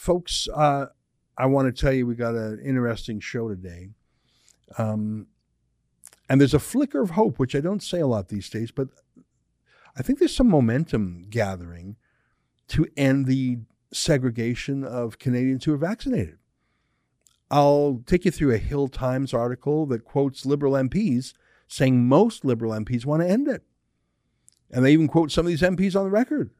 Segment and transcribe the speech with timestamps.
[0.00, 0.86] folks, uh,
[1.36, 3.90] I want to tell you we got an interesting show today.
[4.78, 5.26] Um,
[6.26, 8.88] and there's a flicker of hope, which I don't say a lot these days, but
[9.98, 11.96] I think there's some momentum gathering
[12.68, 13.58] to end the
[13.92, 16.38] segregation of Canadians who are vaccinated.
[17.50, 21.34] I'll take you through a Hill Times article that quotes Liberal MPs
[21.68, 23.64] saying most Liberal MPs want to end it.
[24.70, 26.52] And they even quote some of these MPs on the record.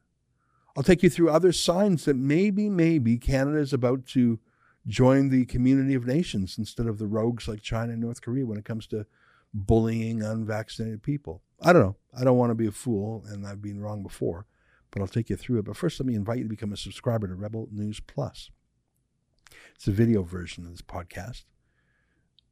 [0.75, 4.39] I'll take you through other signs that maybe, maybe Canada is about to
[4.87, 8.57] join the community of nations instead of the rogues like China and North Korea when
[8.57, 9.05] it comes to
[9.53, 11.41] bullying unvaccinated people.
[11.61, 11.97] I don't know.
[12.17, 14.45] I don't want to be a fool, and I've been wrong before,
[14.89, 15.65] but I'll take you through it.
[15.65, 18.49] But first, let me invite you to become a subscriber to Rebel News Plus.
[19.75, 21.43] It's a video version of this podcast.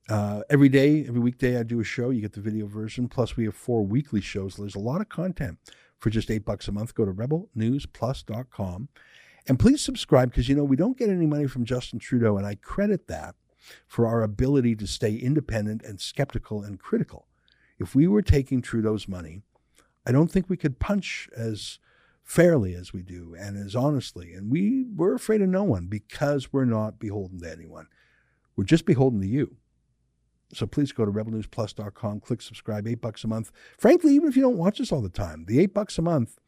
[0.09, 2.09] Uh, every day, every weekday, I do a show.
[2.09, 3.07] You get the video version.
[3.07, 4.55] Plus, we have four weekly shows.
[4.55, 5.59] There's a lot of content
[5.99, 6.95] for just eight bucks a month.
[6.95, 8.89] Go to rebelnewsplus.com
[9.47, 12.45] and please subscribe because, you know, we don't get any money from Justin Trudeau, and
[12.47, 13.35] I credit that
[13.87, 17.27] for our ability to stay independent and skeptical and critical.
[17.77, 19.43] If we were taking Trudeau's money,
[20.07, 21.77] I don't think we could punch as
[22.23, 24.33] fairly as we do and as honestly.
[24.33, 27.87] And we, we're afraid of no one because we're not beholden to anyone.
[28.55, 29.57] We're just beholden to you.
[30.53, 33.51] So please go to rebelnewsplus.com, click subscribe, eight bucks a month.
[33.77, 36.39] Frankly, even if you don't watch us all the time, the eight bucks a month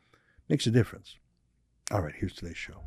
[0.49, 1.17] makes a difference.
[1.91, 2.81] All right, here's today's show.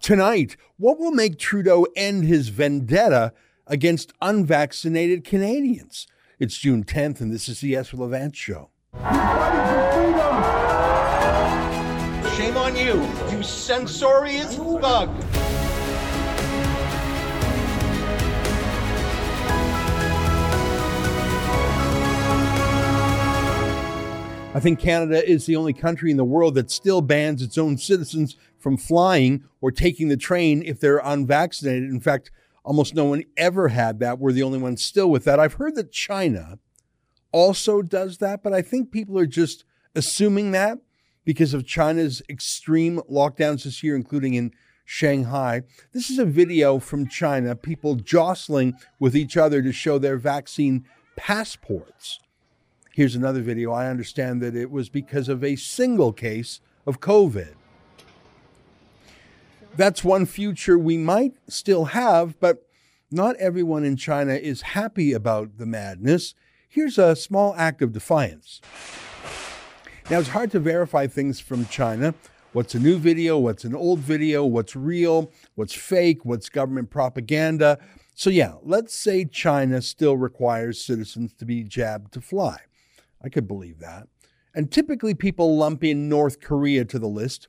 [0.00, 3.32] Tonight, what will make Trudeau end his vendetta
[3.66, 6.08] against unvaccinated Canadians?
[6.40, 8.70] It's June 10th, and this is the Ezra Levant Show.
[12.34, 15.10] Shame on you, you censorious thug.
[24.54, 27.76] I think Canada is the only country in the world that still bans its own
[27.76, 31.90] citizens from flying or taking the train if they're unvaccinated.
[31.90, 32.30] In fact,
[32.64, 34.18] almost no one ever had that.
[34.18, 35.40] We're the only ones still with that.
[35.40, 36.58] I've heard that China
[37.32, 40.78] also does that, but I think people are just assuming that
[41.24, 44.52] because of China's extreme lockdowns this year, including in
[44.84, 45.62] Shanghai.
[45.92, 50.84] This is a video from China, people jostling with each other to show their vaccine
[51.14, 52.18] passports.
[52.92, 53.70] Here's another video.
[53.70, 57.54] I understand that it was because of a single case of COVID.
[59.76, 62.66] That's one future we might still have, but
[63.10, 66.34] not everyone in China is happy about the madness.
[66.68, 68.60] Here's a small act of defiance.
[70.10, 72.14] Now, it's hard to verify things from China.
[72.52, 73.38] What's a new video?
[73.38, 74.44] What's an old video?
[74.44, 75.32] What's real?
[75.54, 76.24] What's fake?
[76.24, 77.78] What's government propaganda?
[78.14, 82.58] So, yeah, let's say China still requires citizens to be jabbed to fly.
[83.22, 84.08] I could believe that.
[84.54, 87.48] And typically people lump in North Korea to the list.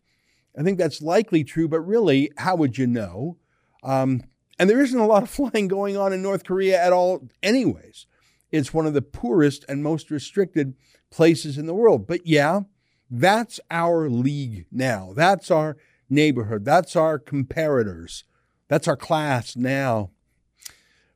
[0.57, 3.38] I think that's likely true, but really, how would you know?
[3.84, 4.23] Um,
[4.59, 8.06] and there isn't a lot of flying going on in North Korea at all, anyways.
[8.51, 10.75] It's one of the poorest and most restricted
[11.09, 12.06] places in the world.
[12.06, 12.62] But yeah,
[13.09, 15.13] that's our league now.
[15.16, 15.78] That's our
[16.09, 16.66] neighborhood.
[16.66, 18.23] That's our comparators.
[18.68, 20.12] That's our class now.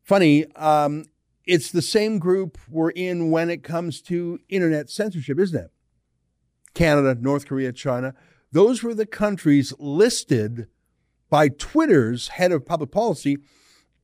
[0.04, 1.06] Funny, um,
[1.46, 5.72] it's the same group we're in when it comes to internet censorship, isn't it?
[6.74, 8.14] Canada, North Korea, China.
[8.56, 10.68] Those were the countries listed
[11.30, 13.40] by Twitter's head of public policy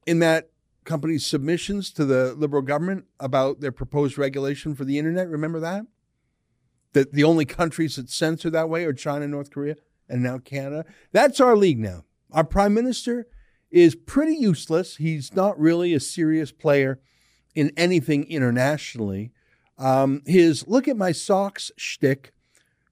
[0.05, 0.49] in that
[0.83, 5.29] company's submissions to the Liberal government about their proposed regulation for the internet.
[5.29, 5.83] Remember that?
[6.91, 9.77] That the only countries that censor that way are China, North Korea,
[10.09, 10.83] and now Canada.
[11.13, 12.03] That's our league now.
[12.33, 13.27] Our prime minister
[13.69, 14.97] is pretty useless.
[14.97, 16.99] He's not really a serious player
[17.55, 19.31] in anything internationally.
[19.77, 22.33] Um, his look at my socks shtick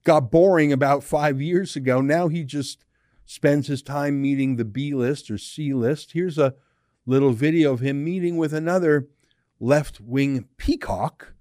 [0.04, 2.00] got boring about five years ago.
[2.00, 2.84] Now he just
[3.24, 6.12] spends his time meeting the B list or C list.
[6.12, 6.54] Here's a
[7.06, 9.08] little video of him meeting with another
[9.58, 11.34] left wing peacock,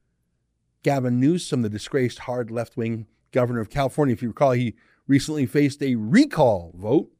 [0.83, 4.13] Gavin Newsom, the disgraced hard left wing governor of California.
[4.13, 4.75] If you recall, he
[5.07, 7.11] recently faced a recall vote,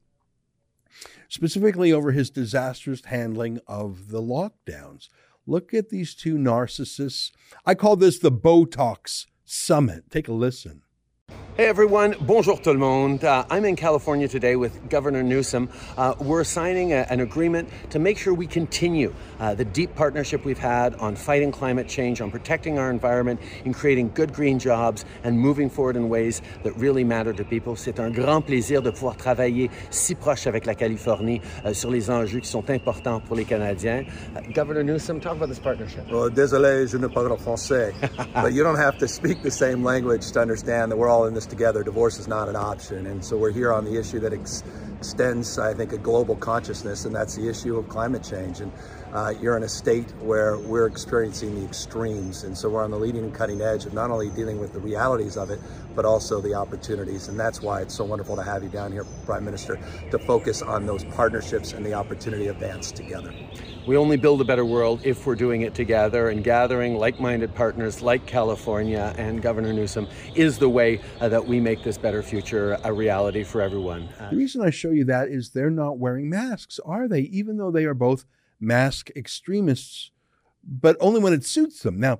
[1.27, 5.09] specifically over his disastrous handling of the lockdowns.
[5.47, 7.31] Look at these two narcissists.
[7.65, 10.12] I call this the Botox Summit.
[10.12, 10.83] Take a listen.
[11.59, 13.21] Hey everyone, bonjour tout le monde.
[13.21, 15.67] Uh, I'm in California today with Governor Newsom.
[15.97, 20.45] Uh, we're signing a, an agreement to make sure we continue uh, the deep partnership
[20.45, 25.03] we've had on fighting climate change, on protecting our environment, in creating good green jobs,
[25.25, 27.75] and moving forward in ways that really matter to people.
[27.75, 32.09] C'est un grand plaisir de pouvoir travailler si proche avec la Californie uh, sur les
[32.09, 34.05] enjeux qui sont importants pour les Canadiens.
[34.33, 36.09] Uh, Governor Newsom, talk about this partnership.
[36.09, 37.93] Well, désolé, je ne parle français.
[38.33, 41.33] but you don't have to speak the same language to understand that we're all in
[41.33, 41.83] this together.
[41.83, 43.07] Divorce is not an option.
[43.07, 44.63] And so we're here on the issue that ex-
[44.98, 48.60] extends, I think, a global consciousness, and that's the issue of climate change.
[48.60, 48.71] And
[49.13, 52.44] uh, you're in a state where we're experiencing the extremes.
[52.44, 54.79] And so we're on the leading and cutting edge of not only dealing with the
[54.79, 55.59] realities of it,
[55.95, 57.27] but also the opportunities.
[57.27, 59.79] And that's why it's so wonderful to have you down here, Prime Minister,
[60.11, 63.33] to focus on those partnerships and the opportunity of dance together.
[63.88, 67.56] We only build a better world if we're doing it together, and gathering like minded
[67.56, 72.21] partners like California and Governor Newsom is the way uh, that we make this better
[72.21, 74.07] future a reality for everyone.
[74.19, 77.21] Uh, the reason I show you that is they're not wearing masks, are they?
[77.21, 78.25] Even though they are both
[78.59, 80.11] mask extremists,
[80.63, 82.00] but only when it suits them.
[82.00, 82.19] Now,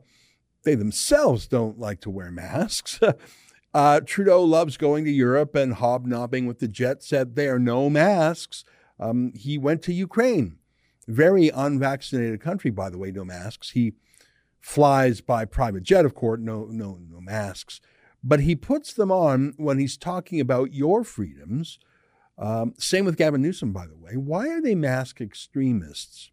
[0.64, 3.00] they themselves don't like to wear masks.
[3.74, 7.36] uh, Trudeau loves going to Europe and hobnobbing with the jet set.
[7.36, 8.64] There are no masks.
[9.00, 10.60] Um, he went to Ukraine
[11.10, 13.72] very unvaccinated country, by the way, no masks.
[13.72, 13.94] He
[14.62, 17.82] flies by private jet, of course, no, no, no masks.
[18.24, 21.80] But he puts them on when he's talking about your freedoms.
[22.40, 24.16] Um, same with Gavin Newsom, by the way.
[24.16, 26.32] Why are they mask extremists?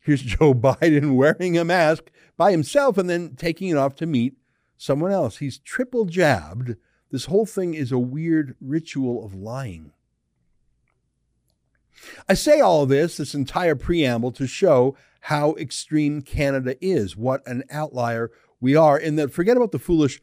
[0.00, 4.38] Here's Joe Biden wearing a mask by himself and then taking it off to meet
[4.78, 5.36] someone else.
[5.36, 6.76] He's triple jabbed.
[7.10, 9.92] This whole thing is a weird ritual of lying.
[12.28, 17.64] I say all this, this entire preamble, to show how extreme Canada is, what an
[17.70, 18.30] outlier
[18.60, 20.22] we are, in that forget about the foolish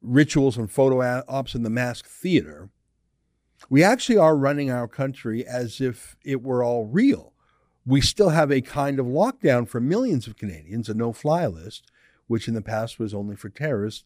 [0.00, 2.70] rituals and photo ops in the mask theater.
[3.68, 7.32] We actually are running our country as if it were all real.
[7.84, 11.90] We still have a kind of lockdown for millions of Canadians, a no fly list,
[12.26, 14.04] which in the past was only for terrorists.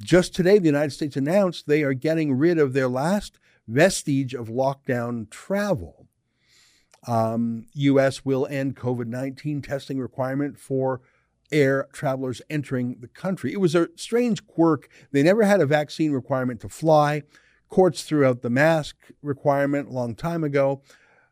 [0.00, 3.38] Just today, the United States announced they are getting rid of their last
[3.68, 6.08] vestige of lockdown travel.
[7.06, 8.24] Um, U.S.
[8.24, 11.00] will end COVID 19 testing requirement for
[11.52, 13.52] air travelers entering the country.
[13.52, 14.88] It was a strange quirk.
[15.12, 17.22] They never had a vaccine requirement to fly.
[17.72, 20.82] Courts threw out the mask requirement a long time ago.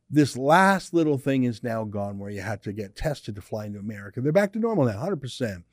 [0.09, 3.67] This last little thing is now gone where you had to get tested to fly
[3.67, 4.23] into America.
[4.23, 5.65] They're back to normal now, 100%.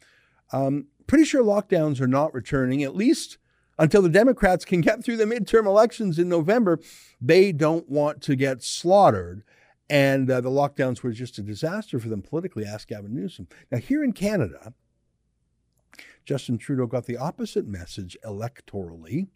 [0.51, 3.37] Um, pretty sure lockdowns are not returning, at least
[3.79, 6.81] until the Democrats can get through the midterm elections in November.
[7.21, 9.45] They don't want to get slaughtered
[9.89, 13.47] and uh, the lockdowns were just a disaster for them politically, ask Gavin Newsom.
[13.71, 14.73] Now, here in Canada,
[16.25, 19.29] Justin Trudeau got the opposite message electorally.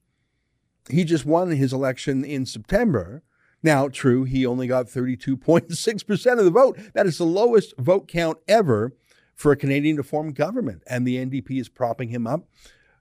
[0.89, 3.23] He just won his election in September.
[3.63, 6.79] Now, true, he only got 32.6% of the vote.
[6.93, 8.95] That is the lowest vote count ever
[9.35, 10.81] for a Canadian to form government.
[10.87, 12.47] And the NDP is propping him up.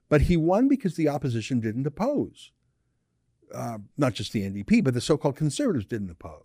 [0.09, 2.51] But he won because the opposition didn't oppose.
[3.55, 6.45] Uh, not just the NDP, but the so called conservatives didn't oppose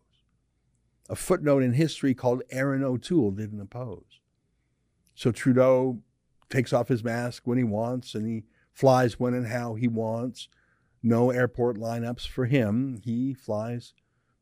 [1.09, 4.21] a footnote in history called Erin O'Toole didn't oppose.
[5.13, 5.99] So Trudeau
[6.49, 8.43] takes off his mask when he wants and he
[8.73, 10.49] flies when and how he wants.
[11.05, 12.99] No airport lineups for him.
[13.03, 13.93] He flies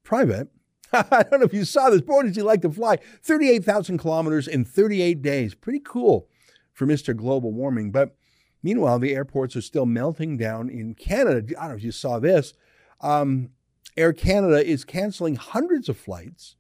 [0.02, 0.48] private.
[0.94, 2.00] I don't know if you saw this.
[2.00, 5.56] Boy, does he like to fly 38,000 kilometers in 38 days.
[5.56, 6.30] Pretty cool
[6.72, 7.14] for Mr.
[7.14, 7.92] Global Warming.
[7.92, 8.16] But
[8.64, 11.44] meanwhile, the airports are still melting down in Canada.
[11.60, 12.54] I don't know if you saw this.
[13.02, 13.50] Um,
[13.98, 16.56] Air Canada is canceling hundreds of flights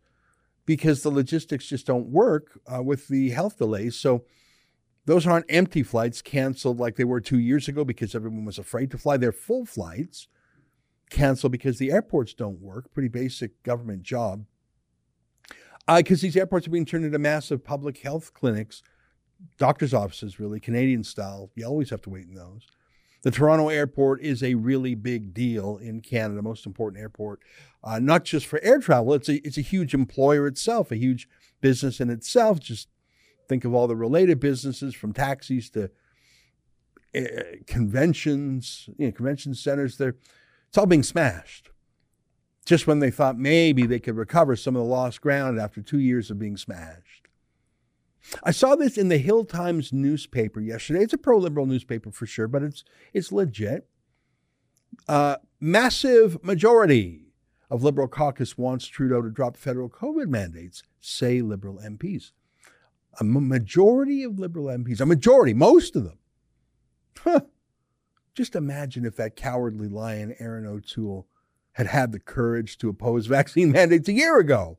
[0.65, 3.95] because the logistics just don't work uh, with the health delays.
[3.95, 4.25] So
[5.05, 8.89] those aren't empty flights canceled like they were two years ago because everyone was afraid
[8.91, 9.17] to fly.
[9.17, 10.27] They're full flights
[11.09, 12.93] canceled because the airports don't work.
[12.93, 14.45] Pretty basic government job.
[15.87, 18.81] Because uh, these airports are being turned into massive public health clinics,
[19.57, 21.51] doctors' offices, really, Canadian style.
[21.55, 22.67] You always have to wait in those.
[23.23, 27.39] The Toronto airport is a really big deal in Canada, most important airport,
[27.83, 29.13] uh, not just for air travel.
[29.13, 31.29] It's a it's a huge employer itself, a huge
[31.61, 32.59] business in itself.
[32.59, 32.89] Just
[33.47, 35.89] think of all the related businesses, from taxis to
[37.15, 37.21] uh,
[37.67, 39.97] conventions, you know, convention centers.
[39.97, 40.15] There,
[40.67, 41.69] it's all being smashed.
[42.65, 45.99] Just when they thought maybe they could recover some of the lost ground after two
[45.99, 47.27] years of being smashed.
[48.43, 51.03] I saw this in the Hill Times newspaper yesterday.
[51.03, 53.87] It's a pro liberal newspaper for sure, but it's it's legit.
[55.07, 57.23] Uh, massive majority
[57.69, 62.31] of Liberal caucus wants Trudeau to drop federal COVID mandates, say Liberal MPs.
[63.19, 66.17] A majority of Liberal MPs, a majority, most of them,
[67.19, 67.41] huh,
[68.33, 71.27] Just imagine if that cowardly lion, Erin O'Toole,
[71.73, 74.77] had had the courage to oppose vaccine mandates a year ago.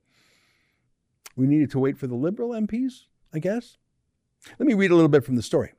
[1.37, 3.77] We needed to wait for the Liberal MPs, I guess.
[4.59, 5.73] Let me read a little bit from the story.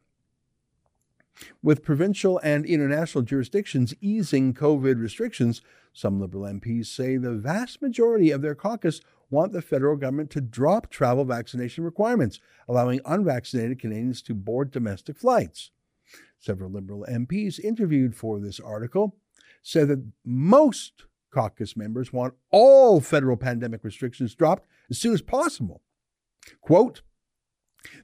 [1.62, 5.62] With provincial and international jurisdictions easing COVID restrictions,
[5.94, 10.42] some Liberal MPs say the vast majority of their caucus want the federal government to
[10.42, 15.72] drop travel vaccination requirements, allowing unvaccinated Canadians to board domestic flights.
[16.40, 19.18] Several Liberal MPs interviewed for this article
[19.64, 25.82] said that most caucus members want all federal pandemic restrictions dropped as soon as possible.
[26.62, 27.02] Quote,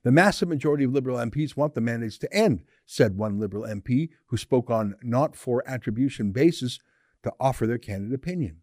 [0.03, 4.09] the massive majority of Liberal MPs want the mandates to end, said one Liberal MP
[4.27, 6.79] who spoke on not for attribution basis
[7.23, 8.57] to offer their candid opinion.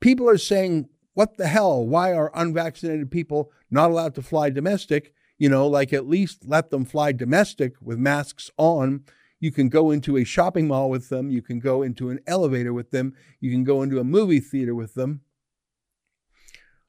[0.00, 1.86] People are saying, what the hell?
[1.86, 5.12] Why are unvaccinated people not allowed to fly domestic?
[5.38, 9.04] You know, like at least let them fly domestic with masks on.
[9.38, 11.30] You can go into a shopping mall with them.
[11.30, 13.14] You can go into an elevator with them.
[13.40, 15.22] You can go into a movie theater with them.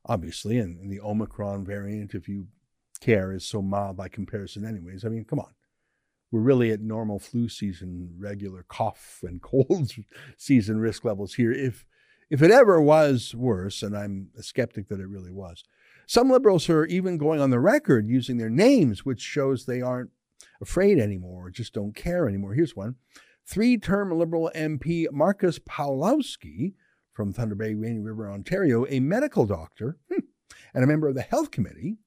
[0.06, 2.48] Obviously, and the Omicron variant, if you
[3.00, 5.06] care, is so mild by comparison, anyways.
[5.06, 5.54] I mean, come on
[6.32, 9.92] we're really at normal flu season, regular cough and cold
[10.38, 11.52] season risk levels here.
[11.52, 11.86] If
[12.32, 15.66] if it ever was worse, and I'm a skeptic that it really was,
[16.08, 20.12] some liberals are even going on the record using their names, which shows they aren't
[20.62, 22.54] afraid anymore or just don't care anymore.
[22.54, 22.96] Here's one
[23.46, 26.74] three term Liberal MP Marcus Powlowski
[27.12, 30.22] from Thunder Bay, Rainy River, Ontario, a medical doctor hmm,
[30.74, 31.98] and a member of the Health Committee,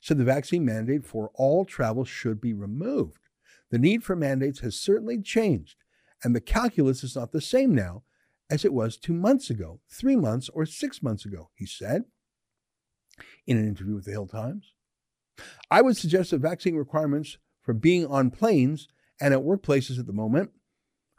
[0.00, 3.28] said the vaccine mandate for all travel should be removed.
[3.70, 5.76] The need for mandates has certainly changed,
[6.24, 8.02] and the calculus is not the same now
[8.50, 12.04] as it was two months ago, three months, or six months ago, he said
[13.46, 14.72] in an interview with the Hill Times.
[15.70, 18.88] I would suggest that vaccine requirements for being on planes
[19.20, 20.50] and at workplaces at the moment,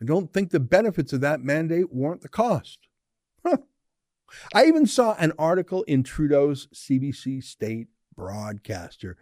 [0.02, 2.80] I don't think the benefits of that mandate warrant the cost.
[3.46, 3.58] Huh.
[4.54, 9.18] I even saw an article in Trudeau's CBC state broadcaster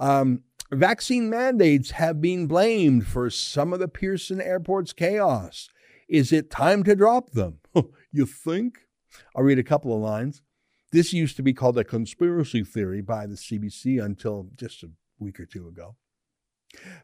[0.00, 0.42] um,
[0.72, 5.68] Vaccine mandates have been blamed for some of the Pearson Airport's chaos.
[6.10, 7.60] Is it time to drop them?
[8.12, 8.80] you think?
[9.36, 10.42] I'll read a couple of lines.
[10.90, 14.90] This used to be called a conspiracy theory by the CBC until just a
[15.20, 15.94] week or two ago.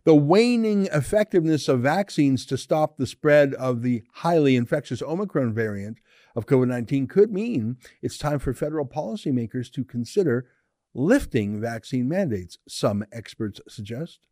[0.05, 5.99] The waning effectiveness of vaccines to stop the spread of the highly infectious Omicron variant
[6.35, 10.49] of COVID 19 could mean it's time for federal policymakers to consider
[10.95, 14.27] lifting vaccine mandates, some experts suggest.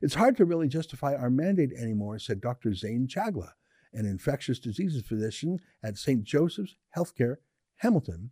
[0.00, 2.74] It's hard to really justify our mandate anymore, said Dr.
[2.74, 3.50] Zain Chagla,
[3.92, 6.24] an infectious diseases physician at St.
[6.24, 7.36] Joseph's Healthcare,
[7.76, 8.30] Hamilton,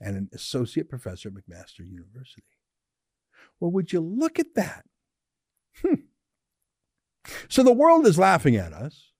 [0.00, 2.44] and an associate professor at McMaster University.
[3.60, 4.84] Well, would you look at that?
[5.82, 5.94] Hmm.
[7.48, 9.12] So the world is laughing at us,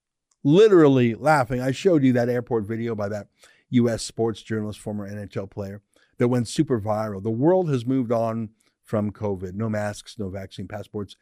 [0.42, 1.60] literally laughing.
[1.60, 3.28] I showed you that airport video by that
[3.70, 4.02] U.S.
[4.02, 5.82] sports journalist, former NHL player
[6.18, 7.22] that went super viral.
[7.22, 8.50] The world has moved on
[8.82, 9.54] from COVID.
[9.54, 11.16] No masks, no vaccine passports.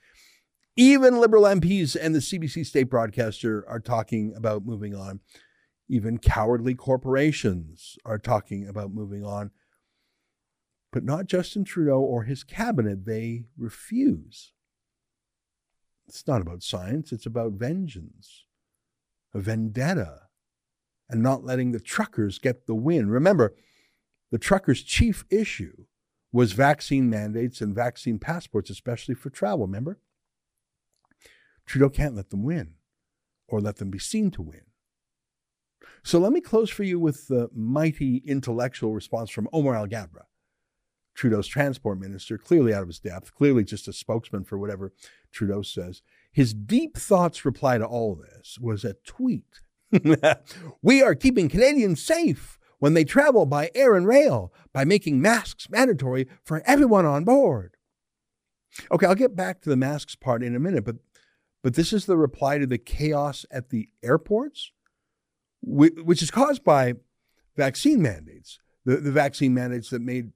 [0.76, 5.20] Even liberal MPs and the CBC state broadcaster are talking about moving on.
[5.88, 9.50] Even cowardly corporations are talking about moving on.
[10.92, 13.06] But not Justin Trudeau or his cabinet.
[13.06, 14.52] They refuse.
[16.06, 18.44] It's not about science, it's about vengeance,
[19.34, 20.22] a vendetta,
[21.08, 23.08] and not letting the truckers get the win.
[23.08, 23.54] Remember,
[24.30, 25.86] the truckers' chief issue
[26.32, 29.98] was vaccine mandates and vaccine passports, especially for travel, remember?
[31.66, 32.74] Trudeau can't let them win
[33.48, 34.62] or let them be seen to win.
[36.02, 40.26] So let me close for you with the mighty intellectual response from Omar Alghabra,
[41.14, 44.92] Trudeau's transport minister, clearly out of his depth, clearly just a spokesman for whatever
[45.32, 46.02] Trudeau says.
[46.30, 49.62] His deep thoughts reply to all this was a tweet.
[50.82, 55.68] we are keeping Canadians safe when they travel by air and rail by making masks
[55.70, 57.76] mandatory for everyone on board.
[58.92, 60.96] Okay, I'll get back to the masks part in a minute, but
[61.66, 64.70] but this is the reply to the chaos at the airports,
[65.60, 66.94] which is caused by
[67.56, 68.60] vaccine mandates.
[68.84, 70.30] The, the vaccine mandates that made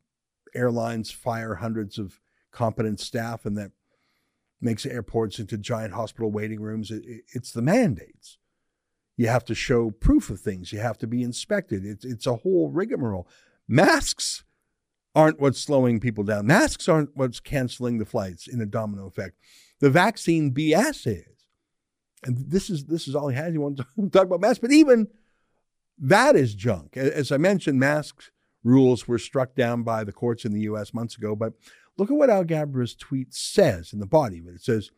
[0.56, 2.18] airlines fire hundreds of
[2.50, 3.70] competent staff and that
[4.60, 6.90] makes airports into giant hospital waiting rooms.
[6.90, 8.38] It, it's the mandates.
[9.16, 10.72] You have to show proof of things.
[10.72, 11.84] You have to be inspected.
[12.02, 13.28] It's a whole rigmarole.
[13.68, 14.42] Masks
[15.14, 16.48] aren't what's slowing people down.
[16.48, 19.36] Masks aren't what's canceling the flights in a domino effect.
[19.80, 21.24] The vaccine BS is.
[22.22, 23.52] And this is this is all he has.
[23.52, 25.08] He wants to talk about masks, but even
[25.98, 26.96] that is junk.
[26.96, 28.30] As I mentioned, masks
[28.62, 30.92] rules were struck down by the courts in the U.S.
[30.92, 31.34] months ago.
[31.34, 31.54] But
[31.96, 34.54] look at what Alghabra's tweet says in the body of it.
[34.54, 34.90] It says,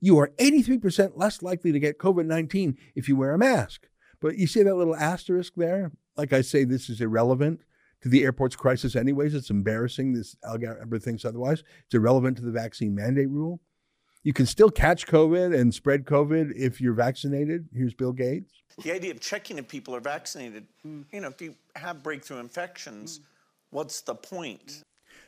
[0.00, 3.88] you are 83% less likely to get COVID 19 if you wear a mask.
[4.20, 5.92] But you see that little asterisk there?
[6.16, 7.62] Like I say, this is irrelevant
[8.02, 9.34] to the airport's crisis, anyways.
[9.34, 10.12] It's embarrassing.
[10.12, 11.62] This Alghabra thinks otherwise.
[11.84, 13.60] It's irrelevant to the vaccine mandate rule.
[14.26, 17.68] You can still catch COVID and spread COVID if you're vaccinated.
[17.72, 18.52] Here's Bill Gates.
[18.82, 21.04] The idea of checking if people are vaccinated, mm.
[21.12, 23.22] you know, if you have breakthrough infections, mm.
[23.70, 24.82] what's the point?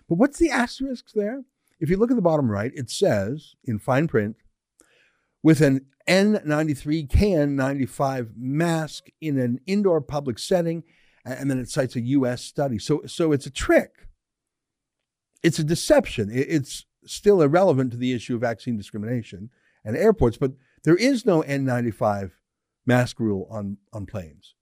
[0.09, 1.45] But what's the asterisk there?
[1.78, 4.35] If you look at the bottom right, it says in fine print
[5.45, 10.83] with an N93 KN95 mask in an indoor public setting,
[11.25, 12.81] and then it cites a US study.
[12.81, 13.93] So, so it's a trick.
[15.45, 16.31] It's a deception.
[16.33, 16.85] It's
[17.15, 19.50] still irrelevant to the issue of vaccine discrimination
[19.85, 20.53] and airports, but
[20.85, 22.33] there is no N95
[22.87, 24.55] mask rule on, on planes.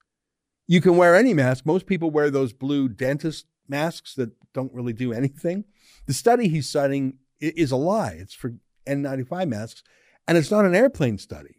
[0.66, 1.64] You can wear any mask.
[1.64, 5.64] Most people wear those blue dentist masks that don't really do anything.
[6.06, 8.16] The study he's citing is a lie.
[8.18, 8.54] It's for
[8.86, 9.82] N95 masks,
[10.26, 11.56] and it's not an airplane study.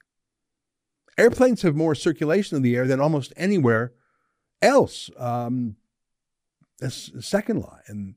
[1.18, 3.94] Airplanes have more circulation of the air than almost anywhere
[4.62, 5.10] else.
[5.18, 5.78] Um,
[6.80, 7.82] that's the second lie.
[7.88, 8.16] And,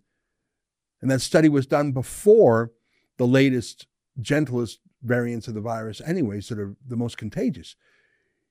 [1.01, 2.73] and that study was done before
[3.17, 3.87] the latest,
[4.21, 7.77] gentlest variants of the virus, anyways, that are the most contagious.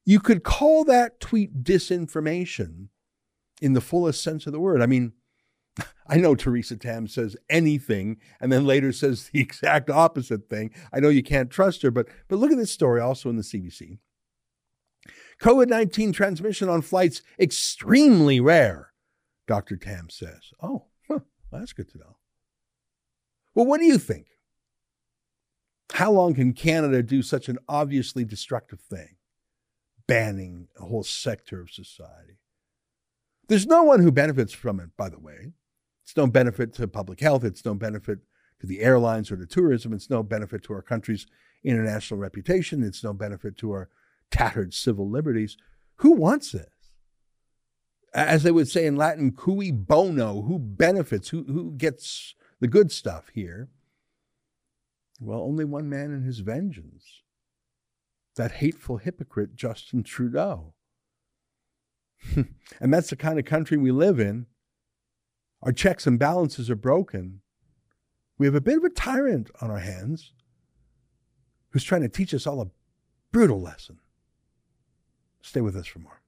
[0.06, 2.88] You could call that tweet disinformation
[3.62, 4.82] in the fullest sense of the word.
[4.82, 5.14] I mean,
[6.08, 10.72] I know Theresa Tam says anything and then later says the exact opposite thing.
[10.92, 13.44] I know you can't trust her, but but look at this story also in the
[13.44, 14.00] CBC.
[15.42, 18.92] COVID-19 transmission on flights extremely rare,
[19.48, 19.78] Dr.
[19.78, 20.52] Tam says.
[20.62, 21.20] Oh, huh,
[21.52, 22.18] that's good to know.
[23.60, 24.28] Well, what do you think?
[25.92, 29.18] How long can Canada do such an obviously destructive thing?
[30.08, 32.40] Banning a whole sector of society.
[33.50, 35.52] There's no one who benefits from it, by the way.
[36.06, 37.44] It's no benefit to public health.
[37.44, 38.20] It's no benefit
[38.62, 39.92] to the airlines or to tourism.
[39.92, 41.28] It's no benefit to our country's
[41.62, 42.82] international reputation.
[42.82, 43.90] It's no benefit to our
[44.32, 45.58] tattered civil liberties.
[45.96, 46.70] Who wants this?
[48.14, 52.92] As they would say in Latin, cui bono, who benefits, who, who gets the good
[52.92, 53.70] stuff here?
[55.20, 57.22] Well, only one man and his vengeance
[58.36, 60.74] that hateful hypocrite, Justin Trudeau.
[62.36, 64.46] and that's the kind of country we live in
[65.62, 67.42] our checks and balances are broken.
[68.38, 70.34] We have a bit of a tyrant on our hands
[71.72, 72.70] who's trying to teach us all a
[73.32, 74.00] brutal lesson.
[75.42, 76.22] Stay with us for more.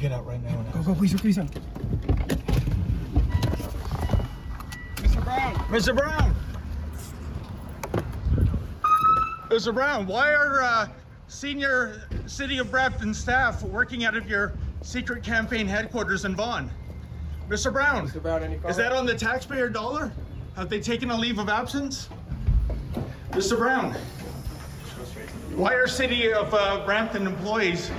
[0.00, 0.64] Get out right now.
[0.72, 1.34] Go, go, please, please.
[1.34, 1.46] Sir.
[4.96, 5.22] Mr.
[5.22, 5.54] Brown!
[5.54, 5.96] Mr.
[5.96, 6.34] Brown!
[9.48, 9.74] Mr.
[9.74, 10.88] Brown, why are uh,
[11.28, 16.70] senior City of Brampton staff working out of your secret campaign headquarters in Vaughan.
[17.48, 17.72] Mr.
[17.72, 18.22] Brown, Mr.
[18.22, 20.12] Brown is that on the taxpayer dollar?
[20.56, 22.08] Have they taken a leave of absence?
[23.32, 23.56] Mr.
[23.56, 23.92] Brown,
[25.56, 27.90] why are City of uh, Brampton employees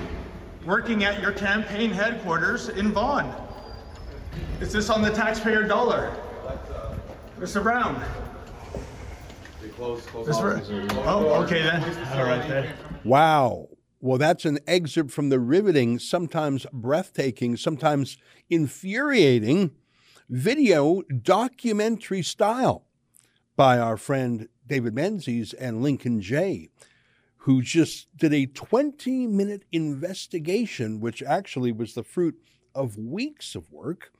[0.65, 3.33] working at your campaign headquarters in Vaughan?
[4.59, 6.15] Is this on the taxpayer dollar?
[7.39, 7.63] Mr.
[7.63, 8.03] Brown.
[9.79, 11.83] Oh, okay then.
[12.13, 12.73] All right then.
[13.03, 13.67] Wow.
[13.99, 18.17] Well, that's an excerpt from the riveting, sometimes breathtaking, sometimes
[18.49, 19.71] infuriating
[20.29, 22.85] video documentary style
[23.55, 26.69] by our friend David Menzies and Lincoln Jay,
[27.43, 32.35] who just did a 20 minute investigation, which actually was the fruit
[32.75, 34.11] of weeks of work,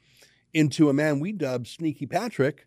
[0.53, 2.65] into a man we dubbed Sneaky Patrick.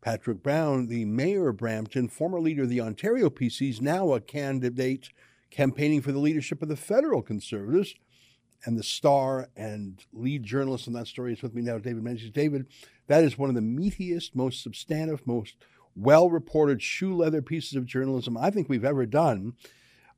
[0.00, 5.10] Patrick Brown, the mayor of Brampton, former leader of the Ontario PCs, now a candidate
[5.50, 7.94] campaigning for the leadership of the federal conservatives.
[8.64, 12.30] And the star and lead journalist on that story is with me now, David Menzies.
[12.30, 12.66] David,
[13.06, 15.54] that is one of the meatiest, most substantive, most
[15.94, 19.54] well reported shoe leather pieces of journalism I think we've ever done.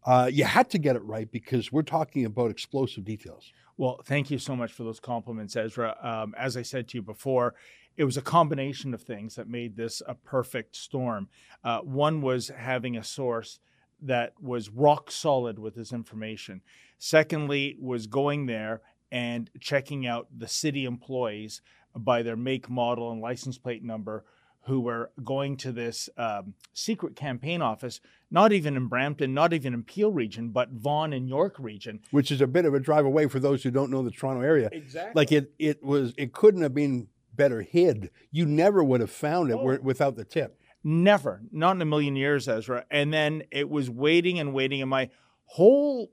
[0.05, 3.53] Uh, you had to get it right because we're talking about explosive details.
[3.77, 5.97] Well, thank you so much for those compliments, Ezra.
[6.03, 7.55] Um, as I said to you before,
[7.97, 11.29] it was a combination of things that made this a perfect storm.
[11.63, 13.61] Uh, one was having a source
[14.03, 16.61] that was rock solid with his information.
[16.99, 21.63] Secondly, was going there and checking out the city employees
[21.97, 24.25] by their make, model, and license plate number
[24.67, 28.01] who were going to this um, secret campaign office,
[28.35, 32.01] not even in Brampton, not even in Peel region, but Vaughan and York region.
[32.11, 34.43] Which is a bit of a drive away for those who don't know the Toronto
[34.43, 34.69] area.
[34.73, 35.13] Exactly.
[35.15, 38.11] Like it, it was, it couldn't have been better hid.
[38.33, 39.79] You never would have found it oh.
[39.81, 40.61] without the tip.
[40.83, 42.85] Never, not in a million years, Ezra.
[42.91, 45.11] And then it was waiting and waiting, and my
[45.45, 46.11] whole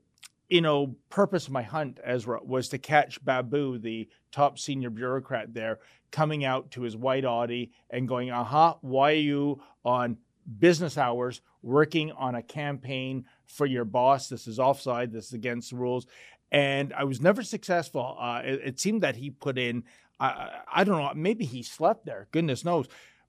[0.48, 5.54] you know, purpose of my hunt, Ezra, was to catch Babu, the top senior bureaucrat
[5.54, 5.78] there,
[6.10, 10.18] coming out to his white Audi and going, aha, why are you on
[10.58, 14.28] business hours working on a campaign for your boss?
[14.28, 15.12] This is offside.
[15.12, 16.06] This is against the rules.
[16.50, 18.16] And I was never successful.
[18.20, 19.84] Uh, it, it, seemed that he put in,
[20.20, 22.28] uh, I don't know, maybe he slept there.
[22.30, 22.88] Goodness knows.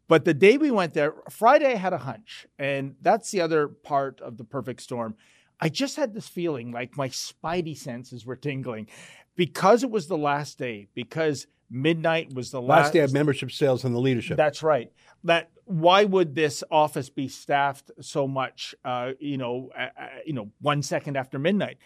[0.10, 2.45] But the day we went there, Friday, I had a hunch.
[2.60, 5.15] And that's the other part of the perfect storm
[5.63, 8.89] I just had this feeling like my spidey senses were tingling
[9.38, 13.51] because it was the last day, because midnight was the last, last day of membership
[13.51, 14.38] sales and the leadership.
[14.38, 14.91] That's right.
[15.23, 18.75] That why would this office be staffed so much?
[18.86, 19.88] Uh, you know, uh,
[20.25, 21.77] you know, one second after midnight,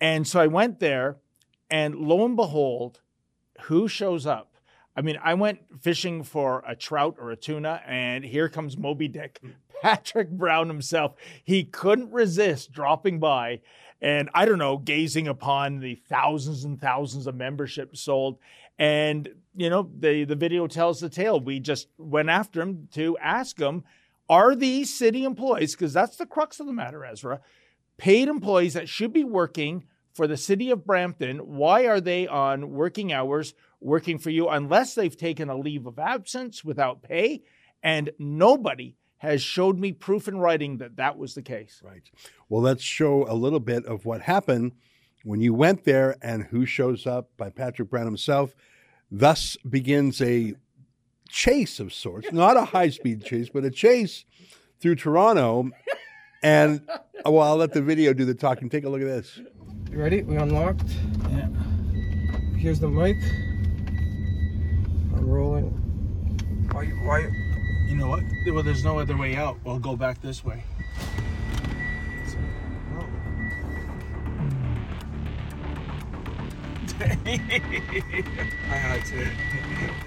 [0.00, 1.16] and so I went there,
[1.70, 3.00] and lo and behold,
[3.62, 4.54] who shows up?
[4.96, 9.08] I mean, I went fishing for a trout or a tuna, and here comes Moby
[9.08, 9.40] Dick,
[9.82, 11.14] Patrick Brown himself.
[11.44, 13.60] He couldn't resist dropping by
[14.02, 18.38] and I don't know, gazing upon the thousands and thousands of memberships sold.
[18.80, 21.38] And, you know, the, the video tells the tale.
[21.38, 23.84] We just went after him to ask him,
[24.28, 27.40] are these city employees, because that's the crux of the matter, Ezra,
[27.96, 31.38] paid employees that should be working for the city of Brampton?
[31.38, 33.54] Why are they on working hours?
[33.80, 37.42] working for you unless they've taken a leave of absence without pay.
[37.82, 41.82] And nobody has showed me proof in writing that that was the case.
[41.84, 42.08] Right.
[42.48, 44.72] Well, let's show a little bit of what happened
[45.24, 48.54] when you went there and who shows up by Patrick Brown himself.
[49.10, 50.54] Thus begins a
[51.28, 54.24] chase of sorts, not a high speed chase, but a chase
[54.80, 55.70] through Toronto.
[56.42, 56.82] And
[57.24, 58.68] oh, well, I'll let the video do the talking.
[58.70, 59.40] Take a look at this.
[59.90, 60.22] You ready?
[60.22, 60.88] We unlocked.
[61.30, 61.48] Yeah.
[62.56, 63.16] Here's the mic.
[65.16, 65.70] I'm rolling.
[66.70, 66.86] Why?
[66.86, 67.30] Why?
[67.88, 68.22] You know what?
[68.46, 69.58] Well, there's no other way out.
[69.64, 70.62] We'll go back this way.
[77.00, 79.26] I had to.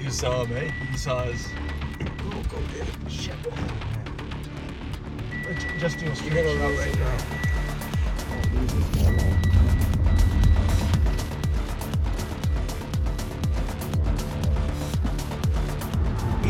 [0.03, 0.71] You saw me.
[0.91, 1.47] You saw us.
[2.01, 3.11] Oh, go get it.
[3.11, 3.35] Shit.
[5.79, 7.43] Just do a straight shot right now.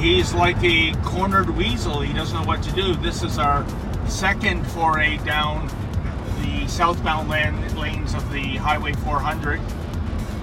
[0.04, 2.02] he's like a cornered weasel.
[2.02, 2.94] He doesn't know what to do.
[2.96, 3.66] This is our
[4.10, 5.70] second foray down
[6.42, 9.62] the southbound land, lanes of the Highway 400.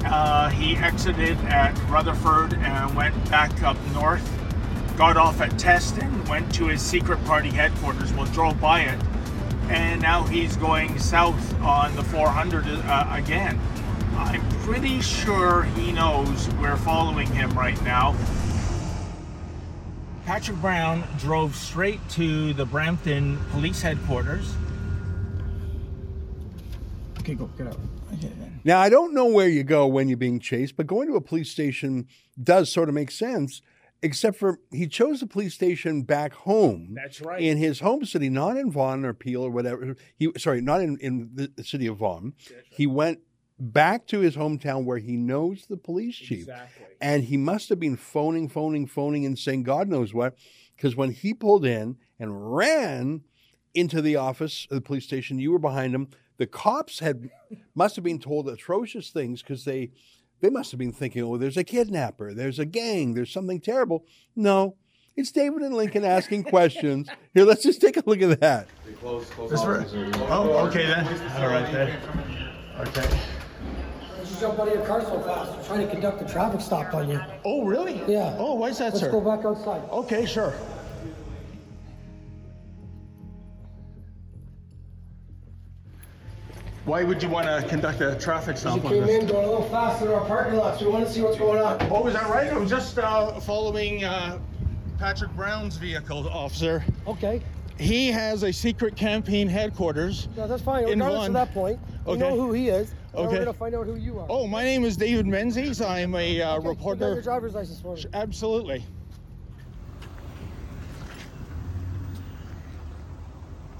[0.04, 4.26] Uh, he exited at Rutherford and went back up north,
[4.96, 9.00] got off at Teston, went to his secret party headquarters, well, drove by it,
[9.68, 13.60] and now he's going south on the 400 uh, again.
[14.16, 18.16] I'm pretty sure he knows we're following him right now.
[20.26, 24.54] Patrick Brown drove straight to the Brampton police headquarters.
[27.30, 27.78] Okay, go, get out.
[28.14, 28.32] Okay,
[28.64, 31.20] now, I don't know where you go when you're being chased, but going to a
[31.20, 32.08] police station
[32.42, 33.62] does sort of make sense,
[34.02, 36.94] except for he chose the police station back home.
[36.94, 37.40] That's right.
[37.40, 39.96] In his home city, not in Vaughan or Peel or whatever.
[40.16, 42.34] He Sorry, not in, in the city of Vaughan.
[42.50, 42.64] Right.
[42.68, 43.20] He went
[43.60, 46.40] back to his hometown where he knows the police chief.
[46.40, 46.86] Exactly.
[47.00, 50.34] And he must have been phoning, phoning, phoning, and saying God knows what.
[50.74, 53.22] Because when he pulled in and ran
[53.72, 56.08] into the office of the police station, you were behind him.
[56.40, 57.28] The cops had
[57.74, 59.90] must have been told atrocious things because they
[60.40, 64.06] they must have been thinking, oh, there's a kidnapper, there's a gang, there's something terrible.
[64.34, 64.76] No,
[65.16, 67.10] it's David and Lincoln asking questions.
[67.34, 68.68] Here, let's just take a look at that.
[69.00, 71.06] Close, close oh, okay then.
[71.36, 72.00] All right then.
[72.88, 73.20] Okay
[74.40, 75.54] jump out of your car so fast.
[75.54, 77.20] We're trying to conduct a traffic stop on you.
[77.44, 78.02] Oh, really?
[78.10, 78.34] Yeah.
[78.38, 79.12] Oh, why is that, sir?
[79.12, 79.82] Let's go back outside.
[79.90, 80.54] Okay, sure.
[86.86, 89.68] Why would you want to conduct a traffic stop you came in going a little
[89.68, 91.78] faster in our parking lot, so we want to see what's going on.
[91.90, 92.50] Oh, is that right?
[92.50, 94.38] I was just uh, following uh,
[94.98, 96.82] Patrick Brown's vehicle, officer.
[97.06, 97.42] Okay.
[97.78, 100.28] He has a secret campaign headquarters.
[100.36, 100.84] No, that's fine.
[100.86, 102.20] Regardless of that point, we okay.
[102.20, 102.94] know who he is.
[103.14, 103.26] Okay.
[103.26, 104.26] we're gonna find out who you are.
[104.30, 105.80] Oh, my name is David Menzies.
[105.80, 107.08] I'm a uh, okay, reporter.
[107.08, 108.04] You your driver's license for me.
[108.14, 108.84] Absolutely.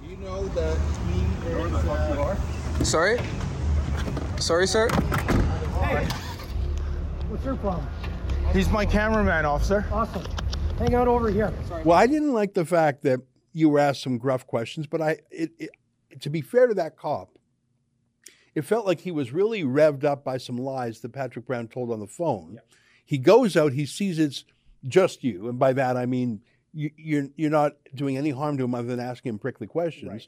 [0.02, 1.84] You know that he is.
[1.84, 2.36] Where
[2.80, 3.18] the fuck you are?
[3.18, 3.20] Sorry.
[4.38, 4.88] Sorry, sir.
[5.80, 6.06] Hey.
[7.28, 7.86] What's your problem?
[8.52, 9.86] He's my cameraman, officer.
[9.92, 10.24] Awesome.
[10.78, 11.52] Hang out over here.
[11.68, 11.84] Sorry.
[11.84, 13.20] Well, I didn't like the fact that
[13.52, 15.70] you were asked some gruff questions, but I, it, it,
[16.20, 17.38] to be fair to that cop,
[18.54, 21.92] it felt like he was really revved up by some lies that Patrick Brown told
[21.92, 22.54] on the phone.
[22.54, 22.60] Yeah.
[23.04, 24.44] He goes out, he sees it's
[24.86, 26.40] just you, and by that I mean
[26.72, 30.10] you, you're you're not doing any harm to him other than asking him prickly questions,
[30.10, 30.26] right.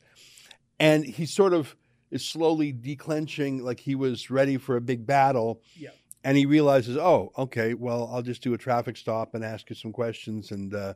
[0.78, 1.76] and he sort of
[2.12, 5.62] is slowly declenching, like he was ready for a big battle.
[5.74, 5.90] Yeah.
[6.22, 9.74] And he realizes, oh, okay, well, I'll just do a traffic stop and ask you
[9.74, 10.52] some questions.
[10.52, 10.94] And uh,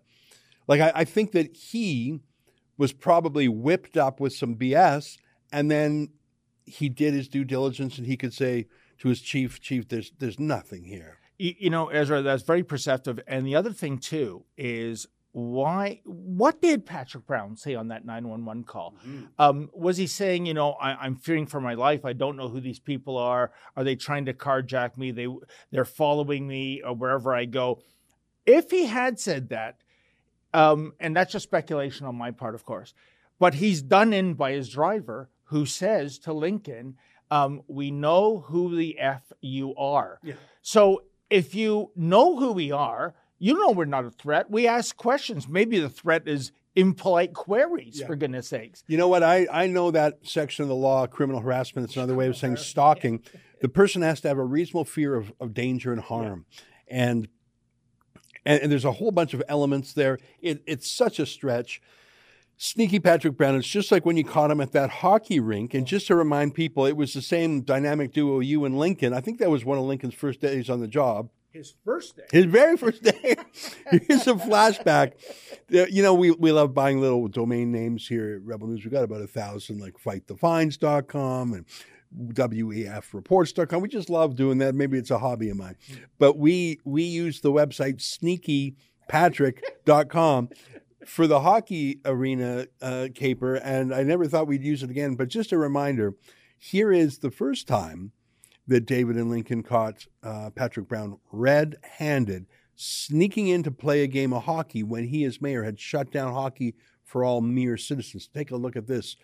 [0.69, 2.21] like, I, I think that he
[2.77, 5.19] was probably whipped up with some BS,
[5.51, 6.11] and then
[6.67, 10.39] he did his due diligence, and he could say to his chief, "Chief, there's there's
[10.39, 13.19] nothing here." You, you know, Ezra, that's very perceptive.
[13.27, 18.65] And the other thing too is why what did patrick brown say on that 911
[18.65, 18.95] call?
[19.39, 22.07] Um, was he saying you know I, am fearing for my life.
[22.07, 23.53] I don't know who these people are.
[23.77, 25.11] Are they trying to carjack me?
[25.11, 25.29] They
[25.71, 27.83] they're following me or wherever i go.
[28.47, 29.77] If he had said that
[30.55, 32.95] um, and that's just speculation on my part of course
[33.39, 36.97] but he's done in by his driver who says to lincoln
[37.31, 40.19] um, we know who the f you are.
[40.23, 40.35] Yeah.
[40.63, 44.51] so if you know who we are you know we're not a threat.
[44.51, 45.49] We ask questions.
[45.49, 48.07] Maybe the threat is impolite queries, Yeah.
[48.07, 48.83] for goodness sakes.
[48.87, 49.23] You know what?
[49.23, 51.87] I, I know that section of the law, criminal harassment.
[51.89, 53.23] It's another way of saying stalking.
[53.63, 56.45] The person has to have a reasonable fear of, of danger and harm,
[56.89, 57.27] and,
[58.45, 60.19] and and there's a whole bunch of elements there.
[60.43, 61.81] It, it's such a stretch.
[62.59, 63.55] Sneaky Patrick Brown.
[63.57, 65.73] It's just like when you caught him at that hockey rink.
[65.73, 69.15] And just to remind people, it was the same dynamic duo, you and Lincoln.
[69.15, 71.31] I think that was one of Lincoln's first days on the job.
[71.57, 72.25] His first day.
[72.31, 73.37] His very first day.
[73.91, 75.13] Here's a flashback.
[75.71, 78.85] You know, we, we love buying little domain names here at Rebel News.
[78.85, 81.65] We've got about a thousand, like fightthefines.com and
[82.15, 83.81] wefreports.com.
[83.81, 84.75] We just love doing that.
[84.75, 85.77] Maybe it's a hobby of mine.
[86.19, 88.03] But we we use the website
[89.09, 90.51] sneakypatrick.com
[91.07, 95.15] for the hockey arena uh, caper, and I never thought we'd use it again.
[95.15, 96.17] But just a reminder,
[96.59, 98.13] here is the first time
[98.69, 104.07] that David and Lincoln caught uh, Patrick Brown red handed sneaking in to play a
[104.07, 106.75] game of hockey when he, as mayor, had shut down hockey
[107.05, 108.29] for all mere citizens.
[108.33, 109.17] Take a look at this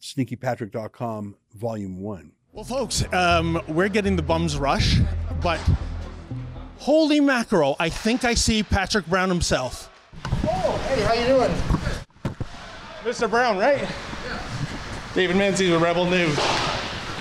[0.00, 2.32] sneakypatrick.com, volume one.
[2.52, 4.98] Well, folks, um, we're getting the bums rush,
[5.42, 5.58] but
[6.78, 9.88] holy mackerel, I think I see Patrick Brown himself.
[10.44, 12.34] Oh, Hey, how you doing?
[13.04, 13.28] Mr.
[13.28, 13.80] Brown, right?
[13.80, 14.42] Yeah.
[15.14, 16.36] David Menzies with Rebel News.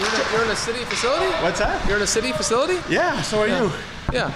[0.02, 1.32] You're in, a, you're in a city facility?
[1.44, 1.88] What's that?
[1.88, 2.80] You're in a city facility?
[2.90, 3.72] Yeah, so are you.
[4.12, 4.34] Yeah.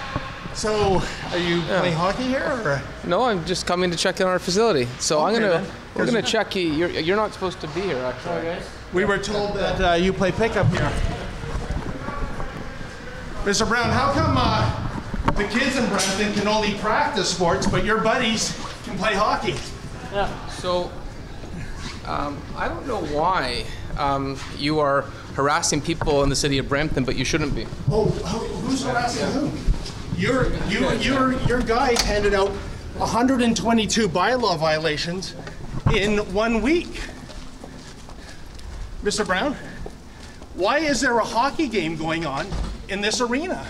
[0.54, 1.02] So,
[1.32, 2.44] are you playing hockey here?
[2.44, 2.80] Or?
[3.04, 4.84] No, I'm just coming to check in our facility.
[5.00, 5.66] So I'm gonna then.
[5.96, 6.72] we're gonna check you.
[6.72, 8.58] You're, you're not supposed to be here, actually.
[8.92, 10.92] We were told that uh, you play pickup here.
[13.42, 13.68] Mr.
[13.68, 18.56] Brown, how come uh, the kids in Brampton can only practice sports, but your buddies
[18.84, 19.56] can play hockey?
[20.12, 20.48] Yeah.
[20.48, 20.92] So
[22.06, 23.66] um, I don't know why
[23.98, 25.04] um, you are
[25.36, 27.66] harassing people in the city of Brampton, but you shouldn't be.
[27.90, 29.50] Oh, who's harassing who?
[30.18, 32.48] Your, you, your, your guys handed out
[32.96, 35.34] 122 bylaw violations
[35.94, 37.02] in one week.
[39.04, 39.26] Mr.
[39.26, 39.54] Brown,
[40.54, 42.46] why is there a hockey game going on
[42.88, 43.66] in this arena?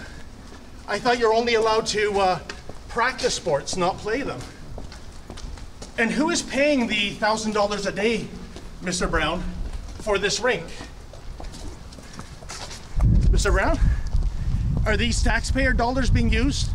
[0.86, 2.38] I thought you're only allowed to uh,
[2.86, 4.38] practice sports, not play them.
[5.98, 8.28] And who is paying the $1,000 a day,
[8.82, 9.10] Mr.
[9.10, 9.42] Brown,
[9.98, 10.64] for this rink?
[13.46, 13.52] Mr.
[13.52, 13.78] Brown?
[14.86, 16.68] Are these taxpayer dollars being used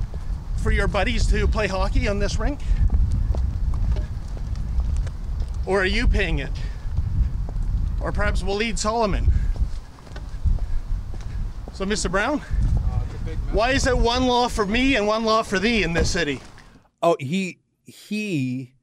[0.64, 2.62] for your buddies to play hockey on this rink?
[5.66, 6.52] Or are you paying it?
[8.00, 9.30] Or perhaps Waleed Solomon?
[11.74, 12.10] So, Mr.
[12.10, 12.40] Brown,
[13.52, 16.40] why is it one law for me and one law for thee in this city?
[17.04, 18.76] Oh, he he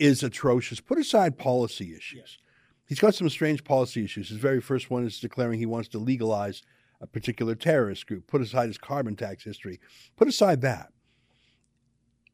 [0.00, 0.80] is atrocious.
[0.80, 2.38] Put aside policy issues.
[2.86, 4.30] He's got some strange policy issues.
[4.30, 6.62] His very first one is declaring he wants to legalize
[7.00, 8.26] a particular terrorist group.
[8.26, 9.80] Put aside his carbon tax history.
[10.16, 10.92] Put aside that.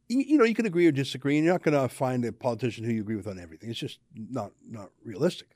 [0.09, 2.33] You, you know, you can agree or disagree, and you're not going to find a
[2.33, 3.71] politician who you agree with on everything.
[3.71, 5.49] It's just not not realistic.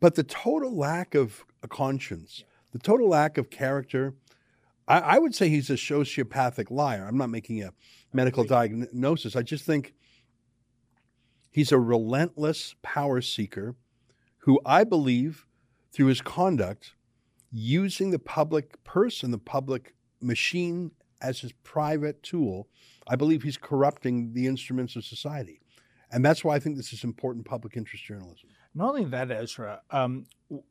[0.00, 4.14] But the total lack of a conscience, the total lack of character,
[4.88, 7.06] I, I would say he's a sociopathic liar.
[7.06, 7.72] I'm not making a
[8.12, 9.36] medical diagnosis.
[9.36, 9.94] I just think
[11.50, 13.76] he's a relentless power seeker
[14.44, 15.46] who I believe,
[15.92, 16.94] through his conduct,
[17.50, 22.68] using the public person, the public machine as his private tool,
[23.08, 25.60] I believe he's corrupting the instruments of society.
[26.12, 28.50] And that's why I think this is important public interest journalism.
[28.74, 30.26] Not only that, Ezra, um,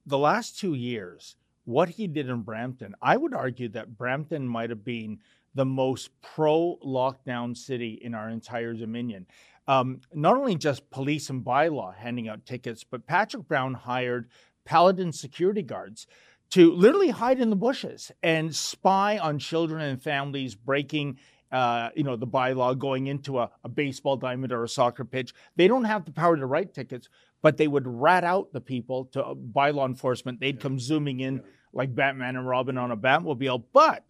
[0.05, 4.69] the last two years, what he did in Brampton, I would argue that Brampton might
[4.69, 5.19] have been
[5.55, 9.25] the most pro lockdown city in our entire dominion.
[9.67, 14.29] Um, not only just police and bylaw handing out tickets, but Patrick Brown hired
[14.65, 16.07] Paladin security guards
[16.51, 21.17] to literally hide in the bushes and spy on children and families breaking
[21.51, 25.33] uh, you know, the bylaw going into a, a baseball diamond or a soccer pitch.
[25.55, 27.09] They don't have the power to write tickets,
[27.41, 30.39] but they would rat out the people to uh, by enforcement.
[30.39, 31.41] They'd come zooming in
[31.73, 33.63] like Batman and Robin on a Batmobile.
[33.73, 34.05] But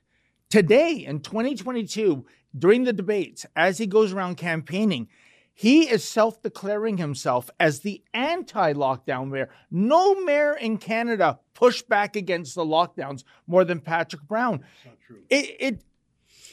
[0.50, 2.26] today in 2022,
[2.58, 5.08] during the debates, as he goes around campaigning,
[5.60, 9.50] he is self declaring himself as the anti lockdown mayor.
[9.70, 14.64] No mayor in Canada pushed back against the lockdowns more than Patrick Brown.
[15.30, 15.84] It, it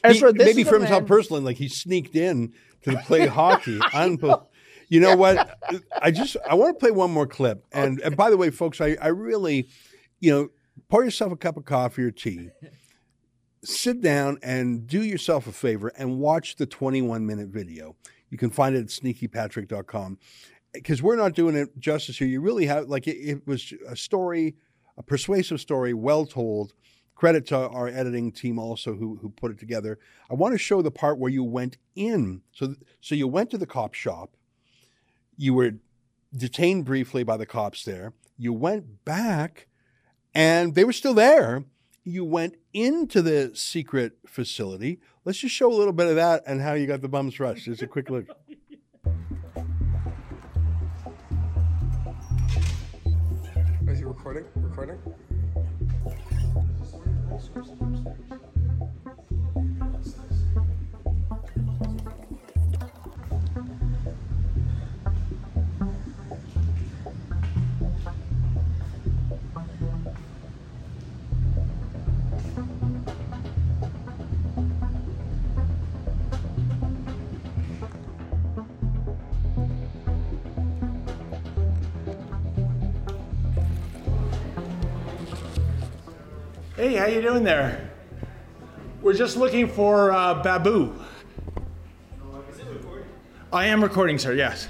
[0.03, 1.07] Ezra, he, maybe for himself man...
[1.07, 3.79] personally, like he sneaked in to play hockey.
[3.95, 4.51] Unbelievable.
[4.89, 5.57] You know what?
[6.03, 7.65] I just I want to play one more clip.
[7.71, 8.09] And, okay.
[8.09, 9.69] and by the way, folks, I, I really,
[10.19, 10.49] you know,
[10.89, 12.51] pour yourself a cup of coffee or tea,
[13.63, 17.95] sit down and do yourself a favor and watch the 21 minute video.
[18.31, 20.19] You can find it at sneakypatrick.com
[20.73, 22.29] because we're not doing it justice here.
[22.29, 24.57] You really have, like, it, it was a story,
[24.97, 26.75] a persuasive story, well told.
[27.15, 29.99] Credit to our editing team also who, who put it together.
[30.31, 32.43] I want to show the part where you went in.
[32.53, 34.37] So, so you went to the cop shop.
[35.35, 35.73] You were
[36.37, 38.13] detained briefly by the cops there.
[38.37, 39.67] You went back
[40.35, 41.65] and they were still there.
[42.05, 45.01] You went into the secret facility.
[45.27, 47.65] Let's just show a little bit of that and how you got the bums rush.
[47.65, 48.27] Just a quick look.
[53.89, 54.45] Is he recording?
[54.55, 54.99] Recording?
[86.87, 87.91] Hey, how you doing there?
[89.03, 90.95] We're just looking for uh, Babu.
[93.53, 94.35] I am recording, sir.
[94.35, 94.69] Yes.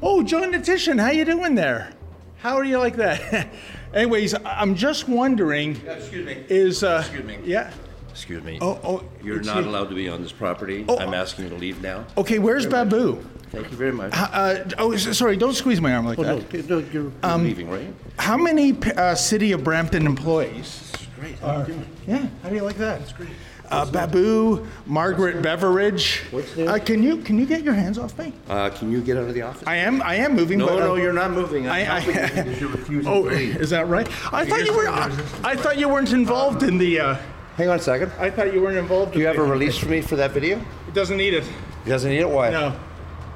[0.00, 1.90] Oh, John Natition, how you doing there?
[2.36, 3.48] How are you like that?
[3.92, 5.84] Anyways, I'm just wondering.
[5.84, 6.44] excuse me.
[6.48, 7.40] Is uh, excuse me.
[7.42, 7.72] Yeah.
[8.10, 8.58] Excuse me.
[8.60, 9.04] Oh, oh.
[9.20, 10.84] You're not allowed to be on this property.
[10.88, 12.06] Oh, I'm asking you to leave now.
[12.16, 13.16] Okay, where's very Babu?
[13.16, 13.24] Much.
[13.50, 14.12] Thank you very much.
[14.14, 15.36] Uh, oh, sorry.
[15.36, 16.68] Don't squeeze my arm like oh, that.
[16.68, 17.92] No, no you're, um, leaving, right?
[18.16, 20.85] How many uh, City of Brampton employees
[21.16, 21.38] great.
[21.38, 21.86] How are, you doing?
[22.06, 23.00] yeah, how do you like that?
[23.00, 23.30] That's great.
[23.70, 26.22] Uh, Babu, Margaret Beveridge.
[26.30, 26.66] What's new?
[26.66, 28.32] Uh, can you can you get your hands off me?
[28.48, 29.66] Uh, can you get out of the office?
[29.66, 30.58] I am I am moving.
[30.58, 31.68] No, but, no, you're not moving.
[31.68, 33.56] I'm I, I, because you're refusing oh, to leave.
[33.56, 34.06] is that right?
[34.32, 34.88] I thought you were.
[34.88, 35.06] I,
[35.42, 37.00] I, thought you weren't involved in the.
[37.00, 37.16] Uh,
[37.56, 38.12] Hang on a second.
[38.18, 39.14] I thought you weren't involved.
[39.14, 40.58] Do you have a release for me for that video?
[40.86, 41.44] It doesn't need it.
[41.86, 42.28] It doesn't need it.
[42.28, 42.50] Why?
[42.50, 42.78] No,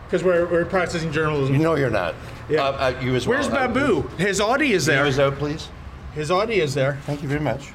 [0.05, 1.59] because we're we're practicing journalism.
[1.59, 2.15] No, you're not.
[2.49, 2.63] Yeah.
[2.63, 3.39] Uh, uh, you as well.
[3.39, 3.69] Where's well.
[3.69, 4.03] Babu?
[4.19, 5.07] His Audi is there.
[5.07, 5.69] His out, please.
[6.15, 6.99] His Audi is there.
[7.07, 7.69] Thank you very much.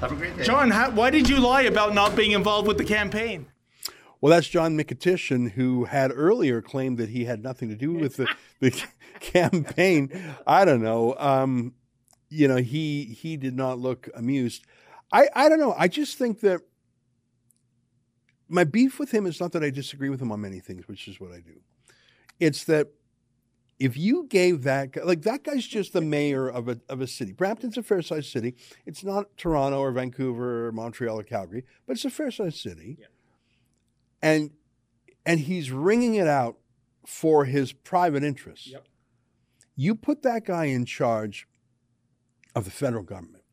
[0.00, 0.42] Have a great day.
[0.44, 3.46] John, how, why did you lie about not being involved with the campaign?
[4.20, 8.16] Well, that's John Mykytyshyn, who had earlier claimed that he had nothing to do with
[8.16, 8.28] the,
[8.60, 8.82] the
[9.20, 10.10] campaign.
[10.46, 11.14] I don't know.
[11.18, 11.74] Um,
[12.28, 14.64] you know, he he did not look amused.
[15.12, 15.74] I, I don't know.
[15.78, 16.62] I just think that
[18.48, 21.06] my beef with him is not that I disagree with him on many things, which
[21.06, 21.60] is what I do.
[22.40, 22.88] It's that
[23.78, 27.06] if you gave that guy, like that guy's just the mayor of a, of a
[27.06, 27.32] city.
[27.32, 28.54] Brampton's a fair sized city.
[28.84, 32.96] It's not Toronto or Vancouver or Montreal or Calgary, but it's a fair sized city.
[33.00, 33.06] Yeah.
[34.22, 34.50] And
[35.24, 36.56] and he's wringing it out
[37.04, 38.68] for his private interests.
[38.68, 38.86] Yep.
[39.74, 41.46] You put that guy in charge
[42.54, 43.44] of the federal government,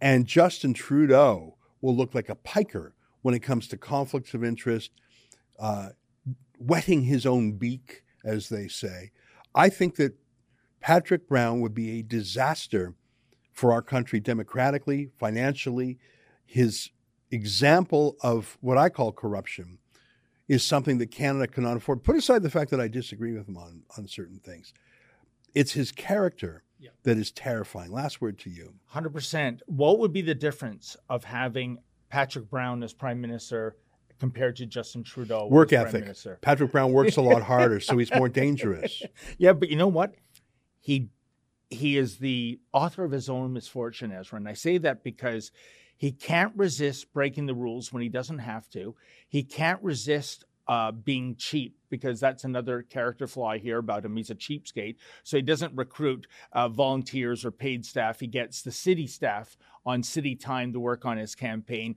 [0.00, 4.90] and Justin Trudeau will look like a piker when it comes to conflicts of interest,
[5.58, 5.90] uh,
[6.58, 9.10] wetting his own beak, as they say.
[9.54, 10.14] I think that
[10.80, 12.94] Patrick Brown would be a disaster
[13.52, 15.98] for our country democratically, financially.
[16.44, 16.90] His
[17.30, 19.78] example of what I call corruption
[20.48, 22.04] is something that Canada cannot afford.
[22.04, 24.74] Put aside the fact that I disagree with him on, on certain things.
[25.54, 26.90] It's his character yeah.
[27.04, 27.92] that is terrifying.
[27.92, 28.74] Last word to you.
[28.92, 29.60] 100%.
[29.66, 31.78] What would be the difference of having
[32.10, 33.76] Patrick Brown as prime minister
[34.18, 35.48] compared to Justin Trudeau.
[35.50, 36.16] Work ethic.
[36.40, 39.02] Patrick Brown works a lot harder, so he's more dangerous.
[39.38, 40.14] Yeah, but you know what?
[40.80, 41.08] He
[41.70, 44.38] he is the author of his own misfortune, Ezra.
[44.38, 45.50] And I say that because
[45.96, 48.94] he can't resist breaking the rules when he doesn't have to.
[49.28, 54.16] He can't resist uh, being cheap because that's another character flaw I hear about him.
[54.16, 54.96] He's a cheapskate.
[55.22, 58.20] So he doesn't recruit uh, volunteers or paid staff.
[58.20, 61.96] He gets the city staff on city time to work on his campaign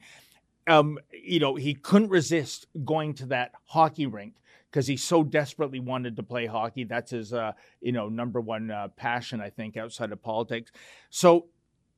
[0.68, 4.36] um, you know, he couldn't resist going to that hockey rink
[4.70, 6.84] because he so desperately wanted to play hockey.
[6.84, 10.72] That's his, uh, you know, number one uh, passion, I think, outside of politics.
[11.10, 11.48] So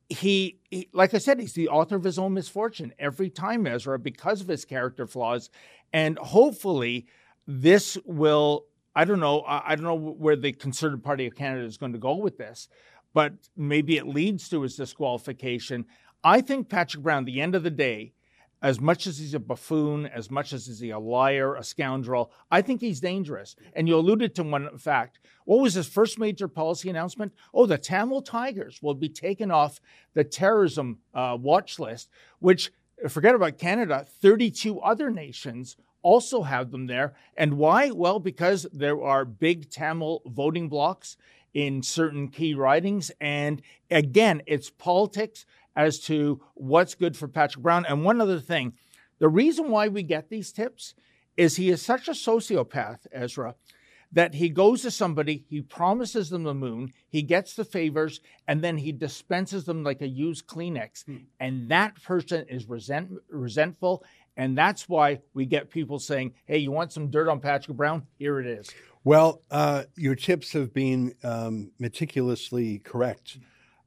[0.07, 3.97] he, he, like I said, he's the author of his own misfortune every time, Ezra,
[3.99, 5.49] because of his character flaws.
[5.91, 7.07] And hopefully,
[7.47, 8.65] this will.
[8.95, 9.43] I don't know.
[9.47, 12.67] I don't know where the Conservative Party of Canada is going to go with this,
[13.13, 15.85] but maybe it leads to his disqualification.
[16.23, 18.13] I think Patrick Brown, the end of the day,
[18.61, 22.61] as much as he's a buffoon, as much as he's a liar, a scoundrel, I
[22.61, 23.55] think he's dangerous.
[23.73, 25.19] And you alluded to one fact.
[25.45, 27.33] What was his first major policy announcement?
[27.53, 29.79] Oh, the Tamil Tigers will be taken off
[30.13, 32.71] the terrorism uh, watch list, which,
[33.07, 37.13] forget about Canada, 32 other nations also have them there.
[37.35, 37.91] And why?
[37.91, 41.17] Well, because there are big Tamil voting blocks
[41.53, 43.11] in certain key ridings.
[43.19, 45.45] And again, it's politics
[45.75, 47.85] as to what's good for Patrick Brown.
[47.85, 48.73] And one other thing
[49.19, 50.95] the reason why we get these tips
[51.37, 53.55] is he is such a sociopath, Ezra,
[54.11, 58.63] that he goes to somebody, he promises them the moon, he gets the favors, and
[58.63, 61.05] then he dispenses them like a used Kleenex.
[61.05, 61.17] Hmm.
[61.39, 64.03] And that person is resent, resentful.
[64.35, 68.07] And that's why we get people saying, hey, you want some dirt on Patrick Brown?
[68.17, 68.69] Here it is.
[69.03, 73.37] Well, uh, your tips have been um, meticulously correct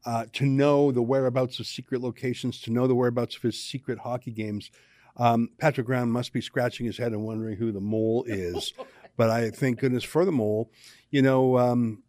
[0.05, 4.01] uh, to know the whereabouts of secret locations, to know the whereabouts of his secret
[4.01, 4.71] hockey games.
[5.17, 8.73] Um, Patrick Brown must be scratching his head and wondering who the mole is.
[9.17, 10.71] but I thank goodness for the mole.
[11.11, 12.03] You know, um,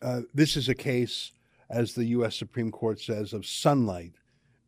[0.00, 1.32] uh, this is a case,
[1.70, 2.36] as the U.S.
[2.36, 4.14] Supreme Court says, of sunlight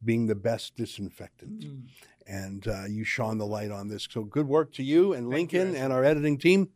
[0.05, 1.65] being the best disinfectant.
[1.65, 1.83] Mm.
[2.27, 4.07] And uh, you shone the light on this.
[4.11, 6.71] So good work to you and Lincoln you, and our editing team.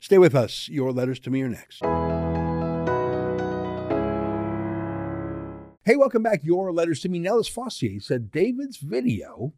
[0.00, 0.68] Stay with us.
[0.68, 1.82] Your letters to me are next.
[5.86, 6.42] Hey, welcome back.
[6.42, 7.18] Your letters to me.
[7.18, 9.52] Nellis Fossier said David's video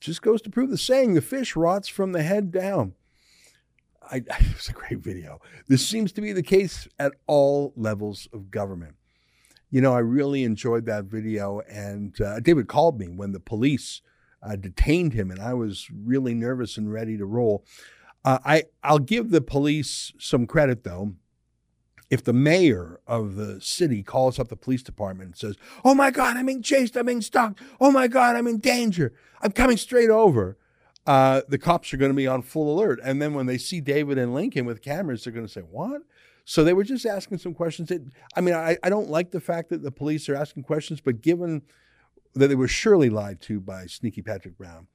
[0.00, 2.94] just goes to prove the saying the fish rots from the head down.
[4.02, 5.40] I, it's a great video.
[5.68, 8.96] This seems to be the case at all levels of government.
[9.70, 14.02] You know, I really enjoyed that video, and uh, David called me when the police
[14.42, 17.64] uh, detained him, and I was really nervous and ready to roll.
[18.24, 21.14] Uh, I I'll give the police some credit though
[22.10, 26.10] if the mayor of the city calls up the police department and says, Oh my
[26.10, 29.76] God, I'm being chased, I'm being stalked, oh my God, I'm in danger, I'm coming
[29.76, 30.56] straight over,
[31.06, 33.00] uh, the cops are going to be on full alert.
[33.02, 36.02] And then when they see David and Lincoln with cameras, they're going to say, What?
[36.46, 37.90] So they were just asking some questions.
[38.36, 41.22] I mean, I, I don't like the fact that the police are asking questions, but
[41.22, 41.62] given
[42.34, 44.88] that they were surely lied to by sneaky Patrick Brown.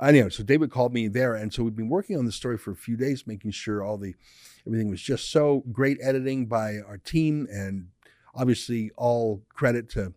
[0.00, 2.72] Anyway, so David called me there, and so we've been working on the story for
[2.72, 4.14] a few days, making sure all the
[4.66, 7.88] everything was just so great editing by our team, and
[8.34, 10.12] obviously all credit to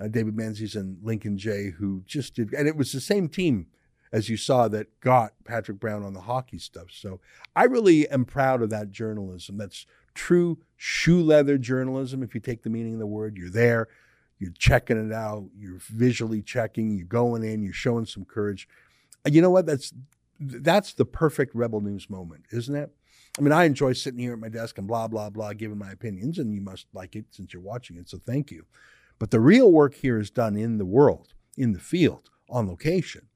[0.00, 3.66] uh, David Menzies and Lincoln Jay who just did, and it was the same team
[4.12, 6.86] as you saw that got Patrick Brown on the hockey stuff.
[6.90, 7.20] So
[7.54, 9.58] I really am proud of that journalism.
[9.58, 12.22] That's true shoe leather journalism.
[12.22, 13.88] If you take the meaning of the word, you're there
[14.38, 18.68] you're checking it out, you're visually checking, you're going in, you're showing some courage.
[19.24, 19.66] You know what?
[19.66, 19.92] That's
[20.38, 22.90] that's the perfect rebel news moment, isn't it?
[23.38, 25.90] I mean, I enjoy sitting here at my desk and blah blah blah, giving my
[25.90, 28.08] opinions, and you must like it since you're watching it.
[28.08, 28.66] So thank you.
[29.18, 33.28] But the real work here is done in the world, in the field, on location.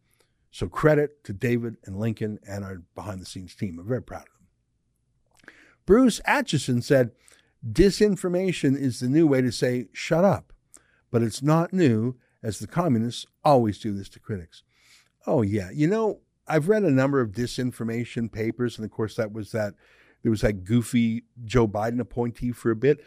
[0.50, 3.78] So credit to David and Lincoln and our behind the scenes team.
[3.78, 4.26] I'm very proud of
[5.46, 5.54] them.
[5.86, 7.12] Bruce Atchison said,
[7.66, 10.52] Disinformation is the new way to say shut up.
[11.10, 14.62] But it's not new, as the communists always do this to critics.
[15.26, 15.70] Oh, yeah.
[15.72, 19.74] You know, I've read a number of disinformation papers, and of course, that was that
[20.22, 23.00] there was that goofy Joe Biden appointee for a bit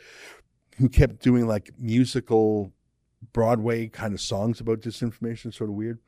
[0.78, 2.72] who kept doing like musical
[3.32, 5.99] Broadway kind of songs about disinformation, sort of weird.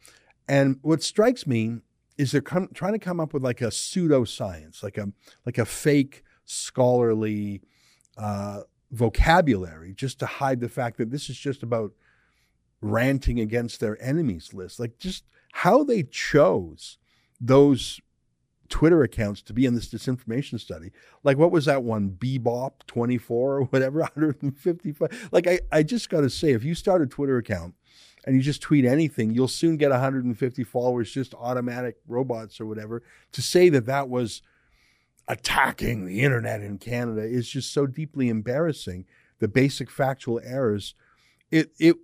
[0.47, 1.77] And what strikes me
[2.17, 5.11] is they're com- trying to come up with like a pseudoscience, like a
[5.45, 7.61] like a fake scholarly
[8.17, 8.61] uh,
[8.91, 11.91] vocabulary just to hide the fact that this is just about
[12.81, 14.79] ranting against their enemies list.
[14.79, 15.23] Like just
[15.53, 16.97] how they chose
[17.39, 17.99] those
[18.69, 20.91] Twitter accounts to be in this disinformation study.
[21.23, 22.11] Like what was that one?
[22.11, 25.29] Bebop 24 or whatever, 155.
[25.31, 27.75] Like I, I just gotta say, if you start a Twitter account
[28.25, 33.03] and you just tweet anything, you'll soon get 150 followers, just automatic robots or whatever,
[33.31, 34.41] to say that that was
[35.27, 39.05] attacking the internet in Canada is just so deeply embarrassing.
[39.39, 40.95] The basic factual errors.
[41.51, 41.97] It it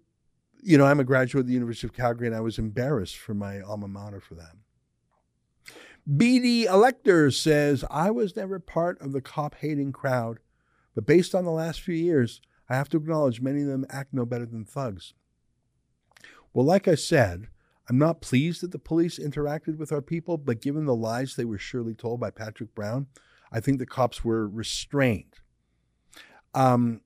[0.63, 3.33] you know, I'm a graduate of the University of Calgary and I was embarrassed for
[3.33, 4.55] my alma mater for that.
[6.09, 10.39] BD Elector says, I was never part of the cop hating crowd,
[10.95, 14.13] but based on the last few years, I have to acknowledge many of them act
[14.13, 15.13] no better than thugs.
[16.53, 17.47] Well, like I said,
[17.91, 21.43] I'm not pleased that the police interacted with our people, but given the lies they
[21.43, 23.07] were surely told by Patrick Brown,
[23.51, 25.41] I think the cops were restrained.
[26.53, 27.01] Um,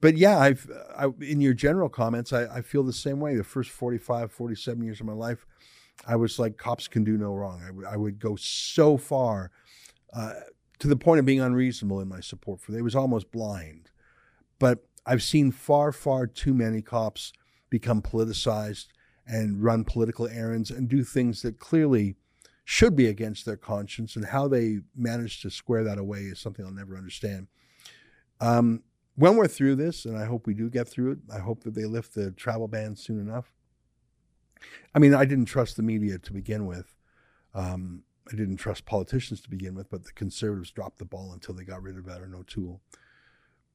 [0.00, 3.34] but yeah, I've I, in your general comments, I, I feel the same way.
[3.34, 5.44] The first 45, 47 years of my life,
[6.06, 7.60] I was like, cops can do no wrong.
[7.64, 9.50] I, w- I would go so far
[10.12, 10.34] uh,
[10.78, 12.78] to the point of being unreasonable in my support for them.
[12.78, 13.90] It was almost blind.
[14.60, 17.32] But I've seen far, far too many cops
[17.70, 18.86] become politicized
[19.28, 22.16] and run political errands and do things that clearly
[22.64, 24.16] should be against their conscience.
[24.16, 27.46] And how they manage to square that away is something I'll never understand.
[28.40, 28.82] Um,
[29.14, 31.74] when we're through this, and I hope we do get through it, I hope that
[31.74, 33.52] they lift the travel ban soon enough.
[34.94, 36.94] I mean, I didn't trust the media to begin with.
[37.54, 41.54] Um, I didn't trust politicians to begin with, but the conservatives dropped the ball until
[41.54, 42.80] they got rid of Erin O'Toole.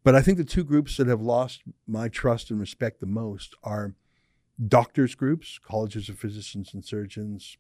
[0.03, 3.55] But I think the two groups that have lost my trust and respect the most
[3.63, 3.95] are
[4.67, 7.57] doctors' groups, colleges of physicians and surgeons,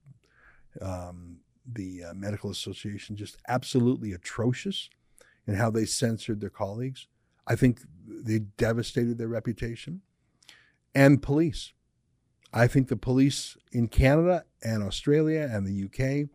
[0.81, 1.37] um,
[1.71, 4.89] the uh, medical association, just absolutely atrocious
[5.47, 7.07] in how they censored their colleagues.
[7.47, 10.01] I think they devastated their reputation.
[10.95, 11.73] And police.
[12.53, 16.29] I think the police in Canada and Australia and the UK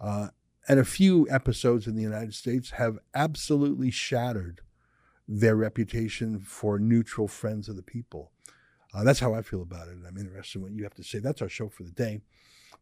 [0.00, 0.28] uh,
[0.68, 4.62] and a few episodes in the United States have absolutely shattered
[5.28, 8.32] their reputation for neutral friends of the people.
[8.94, 9.94] Uh, that's how I feel about it.
[9.94, 11.18] And I'm interested in what you have to say.
[11.18, 12.20] That's our show for the day.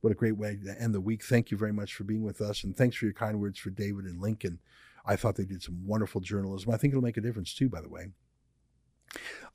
[0.02, 1.24] What a great way to end the week.
[1.24, 2.64] Thank you very much for being with us.
[2.64, 4.58] And thanks for your kind words for David and Lincoln.
[5.06, 6.72] I thought they did some wonderful journalism.
[6.72, 8.08] I think it'll make a difference too, by the way.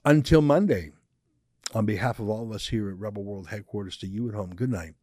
[0.03, 0.91] Until Monday,
[1.73, 4.55] on behalf of all of us here at Rebel World headquarters to you at home,
[4.55, 4.93] good night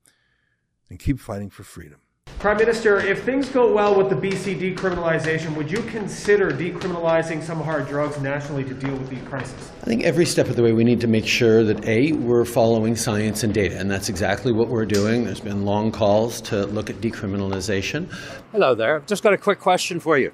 [0.90, 2.00] and keep fighting for freedom.
[2.44, 7.58] Prime Minister, if things go well with the BC decriminalization, would you consider decriminalizing some
[7.58, 9.72] hard drugs nationally to deal with the crisis?
[9.80, 12.44] I think every step of the way we need to make sure that A, we're
[12.44, 15.24] following science and data, and that's exactly what we're doing.
[15.24, 18.12] There's been long calls to look at decriminalization.
[18.52, 18.96] Hello there.
[18.96, 20.30] I've just got a quick question for you.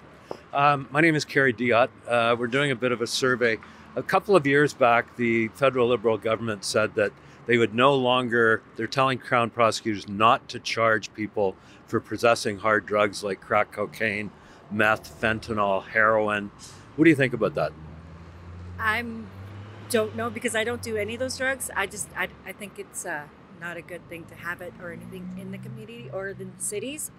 [0.53, 1.93] Um, my name is Kerry Diotte.
[2.09, 3.57] Uh, we're doing a bit of a survey.
[3.95, 7.13] A couple of years back, the federal Liberal government said that
[7.47, 11.55] they would no longer, they're telling Crown prosecutors not to charge people
[11.91, 14.31] for possessing hard drugs like crack cocaine,
[14.71, 16.51] meth, fentanyl, heroin.
[16.97, 17.73] What do you think about that?
[18.79, 19.05] I
[19.91, 21.71] don't know because I don't do any of those drugs.
[21.75, 23.25] I just I, I think it's uh,
[23.61, 27.11] not a good thing to have it or anything in the community or the cities.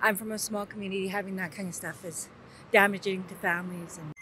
[0.00, 1.08] I'm from a small community.
[1.08, 2.28] Having that kind of stuff is
[2.72, 4.12] damaging to families and.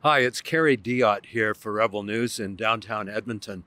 [0.00, 3.62] Hi, it's Kerry Diotte here for Rebel News in downtown Edmonton.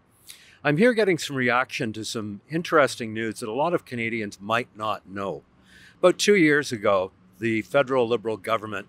[0.65, 4.67] I'm here getting some reaction to some interesting news that a lot of Canadians might
[4.75, 5.43] not know.
[5.99, 8.87] About two years ago, the federal Liberal government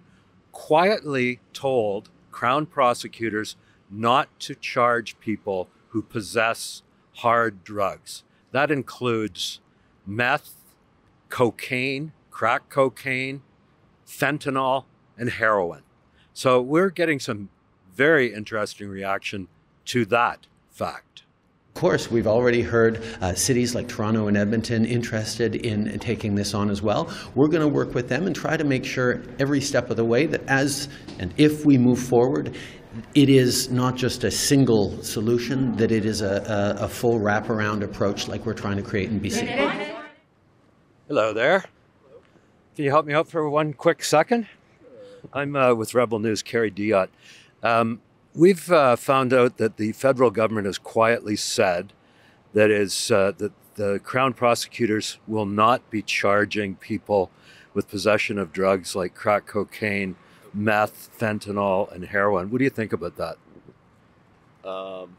[0.52, 3.56] quietly told Crown prosecutors
[3.90, 6.82] not to charge people who possess
[7.16, 8.24] hard drugs.
[8.52, 9.60] That includes
[10.06, 10.54] meth,
[11.28, 13.42] cocaine, crack cocaine,
[14.08, 14.86] fentanyl,
[15.18, 15.82] and heroin.
[16.32, 17.50] So we're getting some
[17.92, 19.48] very interesting reaction
[19.84, 21.25] to that fact.
[21.76, 26.34] Of course, we've already heard uh, cities like Toronto and Edmonton interested in, in taking
[26.34, 27.12] this on as well.
[27.34, 30.04] We're going to work with them and try to make sure every step of the
[30.06, 32.56] way that as and if we move forward,
[33.14, 37.82] it is not just a single solution, that it is a, a, a full wraparound
[37.82, 39.46] approach like we're trying to create in BC.
[41.08, 41.60] Hello there.
[42.74, 44.46] Can you help me out for one quick second?
[45.30, 47.10] I'm uh, with Rebel News, Kerry Diotte.
[47.62, 48.00] Um,
[48.36, 51.92] we've uh, found out that the federal government has quietly said
[52.52, 57.30] that is uh, that the Crown prosecutors will not be charging people
[57.74, 60.16] with possession of drugs like crack cocaine,
[60.54, 62.50] meth, fentanyl, and heroin.
[62.50, 63.36] What do you think about that?
[64.68, 65.16] Um,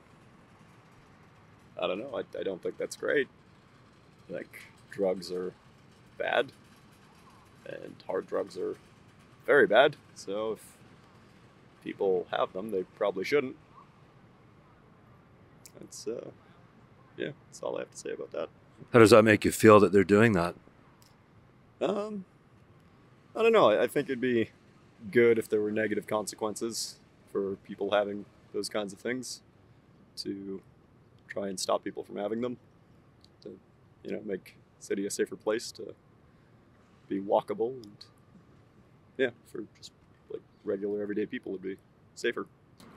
[1.82, 2.16] I don't know.
[2.16, 3.28] I, I don't think that's great.
[4.30, 4.62] Like,
[4.92, 5.54] drugs are
[6.18, 6.52] bad,
[7.68, 8.76] and hard drugs are
[9.46, 9.96] very bad.
[10.16, 10.77] So if
[11.84, 13.56] people have them, they probably shouldn't.
[15.80, 16.30] That's uh,
[17.18, 18.50] yeah, that's all I have to say about that.
[18.94, 20.56] How does that make you feel that they're doing that?
[21.82, 22.26] Um,
[23.36, 23.72] I don't know.
[23.72, 24.50] I, I think it'd be
[25.12, 27.00] good if there were negative consequences
[27.32, 29.42] for people having those kinds of things
[30.18, 30.62] to
[31.28, 32.58] try and stop people from having them.
[33.44, 33.58] To
[34.04, 35.94] you know, make city a safer place to
[37.08, 37.92] be walkable and
[39.18, 39.92] yeah, for just
[40.68, 41.78] regular everyday people would be
[42.16, 42.46] safer.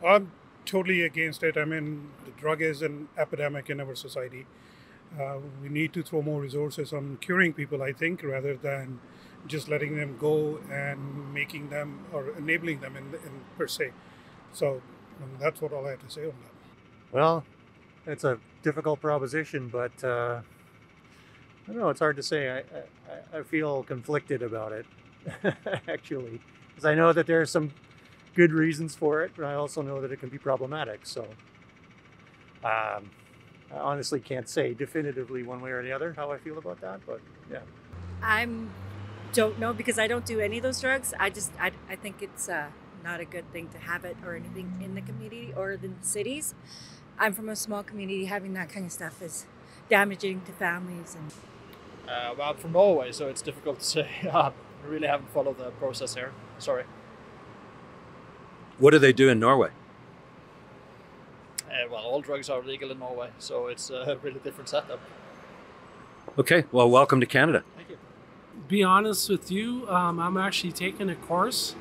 [0.05, 0.33] I'm
[0.65, 1.57] totally against it.
[1.57, 4.47] I mean, the drug is an epidemic in our society.
[5.19, 9.01] Uh, we need to throw more resources on curing people, I think, rather than
[9.47, 13.93] just letting them go and making them or enabling them in, in per se.
[14.53, 14.83] So
[15.41, 17.13] that's what all I have to say on that.
[17.13, 17.45] Well,
[18.07, 20.41] it's a difficult proposition, but uh,
[21.67, 21.89] I don't know.
[21.89, 22.51] It's hard to say.
[22.51, 24.87] I, I, I feel conflicted about it,
[25.89, 26.41] actually,
[26.81, 27.73] because I know that there are some
[28.35, 31.01] good reasons for it, but I also know that it can be problematic.
[31.03, 31.27] So
[32.65, 33.11] um,
[33.71, 37.01] I honestly can't say definitively one way or the other how I feel about that,
[37.07, 37.21] but
[37.51, 37.59] yeah.
[38.23, 38.71] I'm
[39.35, 41.13] don't know because I don't do any of those drugs.
[41.21, 42.69] I just I, I think it's uh,
[43.05, 46.55] not a good thing to have it or anything in the community or the cities.
[47.19, 48.25] I'm from a small community.
[48.25, 49.45] Having that kind of stuff is
[49.91, 51.31] damaging to families and.
[52.09, 54.09] Uh, well, I'm from Norway, so it's difficult to say.
[54.33, 54.53] I
[54.89, 56.33] really haven't followed the process here.
[56.61, 56.85] Sorry.
[58.79, 59.71] What do they do in Norway?
[61.67, 65.01] Uh, well, all drugs are legal in Norway, so it's a really different setup.
[66.39, 67.65] Okay, well, welcome to Canada.
[67.77, 67.99] Thank you.
[68.69, 71.75] Be honest with you, um, I'm actually taking a course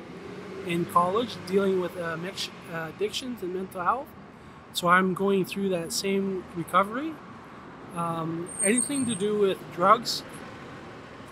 [0.66, 4.08] in college dealing with uh, mix, uh, addictions and mental health.
[4.72, 7.12] So I'm going through that same recovery.
[7.94, 10.22] Um, anything to do with drugs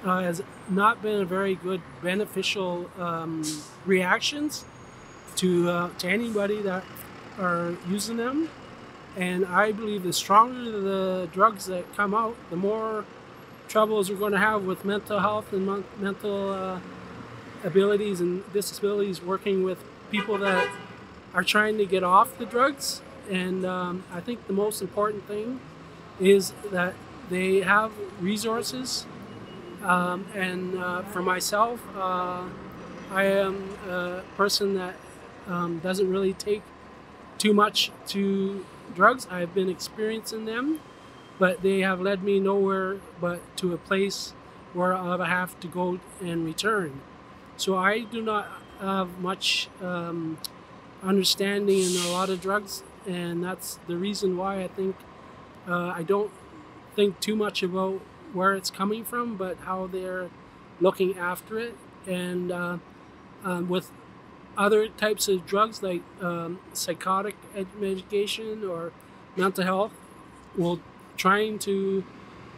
[0.05, 3.43] uh, has not been a very good beneficial um,
[3.85, 4.65] reactions
[5.37, 6.85] to uh, to anybody that
[7.39, 8.51] are using them.
[9.17, 13.05] And I believe the stronger the drugs that come out, the more
[13.69, 16.81] troubles we're going to have with mental health and mental uh,
[17.65, 20.69] abilities and disabilities working with people that
[21.35, 23.03] are trying to get off the drugs.
[23.31, 25.61] And um, I think the most important thing
[26.19, 26.95] is that
[27.29, 29.07] they have resources.
[29.83, 32.45] Um, and uh, for myself, uh,
[33.11, 34.97] I am a person that
[35.47, 36.63] um, doesn't really take
[37.39, 38.65] too much to
[38.95, 39.27] drugs.
[39.31, 40.81] I've been experiencing them,
[41.39, 44.35] but they have led me nowhere but to a place
[44.75, 47.01] where I have to go and return.
[47.57, 48.49] So I do not
[48.81, 50.39] have much um,
[51.03, 54.97] understanding in a lot of drugs, and that's the reason why I think
[55.69, 56.33] uh, I don't
[56.97, 58.01] think too much about
[58.33, 60.31] where it's coming from, but how they're
[60.81, 61.77] looking after it.
[62.07, 62.79] And uh,
[63.45, 63.91] um, with
[64.57, 67.37] other types of drugs like um, psychotic
[67.79, 68.93] medication or
[69.37, 69.93] mental health,
[70.57, 70.79] we're
[71.17, 72.05] trying to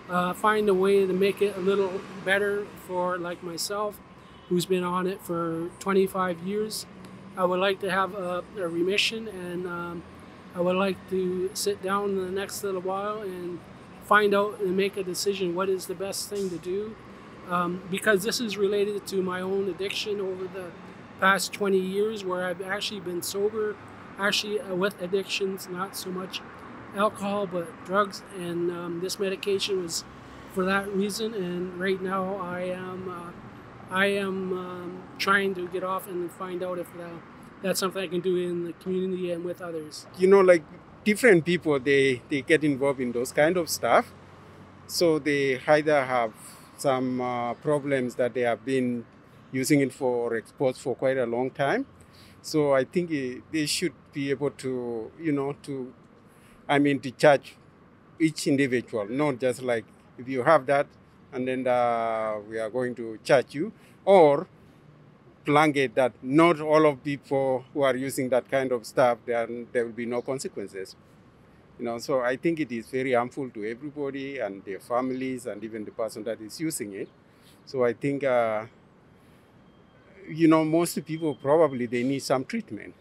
[0.08, 3.98] uh, find a way to make it a little better for like myself,
[4.48, 6.86] who's been on it for 25 years.
[7.36, 10.02] I would like to have a, a remission, and um,
[10.54, 13.60] I would like to sit down in the next little while and
[14.10, 16.96] find out and make a decision what is the best thing to do.
[17.48, 20.72] Um, because this is related to my own addiction over the
[21.20, 23.76] past 20 years where I've actually been sober,
[24.18, 26.40] actually uh, with addictions, not so much
[26.96, 28.24] alcohol, but drugs.
[28.36, 30.02] And um, this medication was
[30.54, 31.32] for that reason.
[31.32, 36.64] And right now I am, uh, I am um, trying to get off and find
[36.64, 37.12] out if that,
[37.62, 40.06] that's something I can do in the community and with others.
[40.18, 40.64] You know, like
[41.04, 44.12] different people, they, they get involved in those kind of stuff.
[44.86, 46.32] So they either have
[46.76, 49.04] some uh, problems that they have been
[49.52, 51.86] using it for exports for quite a long time.
[52.42, 55.92] So I think it, they should be able to, you know, to,
[56.68, 57.56] I mean, to charge
[58.18, 59.84] each individual, not just like
[60.18, 60.86] if you have that
[61.32, 63.72] and then uh, we are going to charge you,
[64.04, 64.48] or
[65.44, 69.84] blanket that not all of people who are using that kind of stuff, then there
[69.84, 70.96] will be no consequences.
[71.78, 75.64] You know, so I think it is very harmful to everybody and their families and
[75.64, 77.08] even the person that is using it.
[77.64, 78.66] So I think, uh,
[80.28, 82.94] you know, most people probably they need some treatment.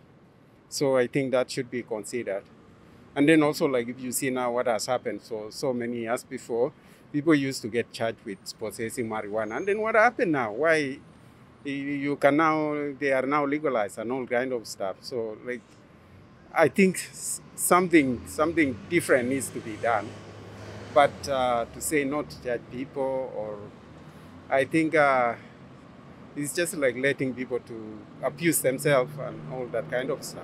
[0.69, 2.43] So I think that should be considered.
[3.15, 6.23] And then also, like if you see now what has happened, so so many years
[6.23, 6.71] before,
[7.11, 10.53] people used to get charged with possessing marijuana, and then what happened now?
[10.53, 10.99] Why
[11.63, 14.97] you can now they are now legalized and all kind of stuff.
[15.01, 15.61] So like
[16.53, 16.97] I think
[17.55, 20.07] something something different needs to be done.
[20.93, 23.57] But uh, to say not to judge people, or
[24.49, 25.35] I think uh,
[26.35, 30.43] it's just like letting people to abuse themselves and all that kind of stuff.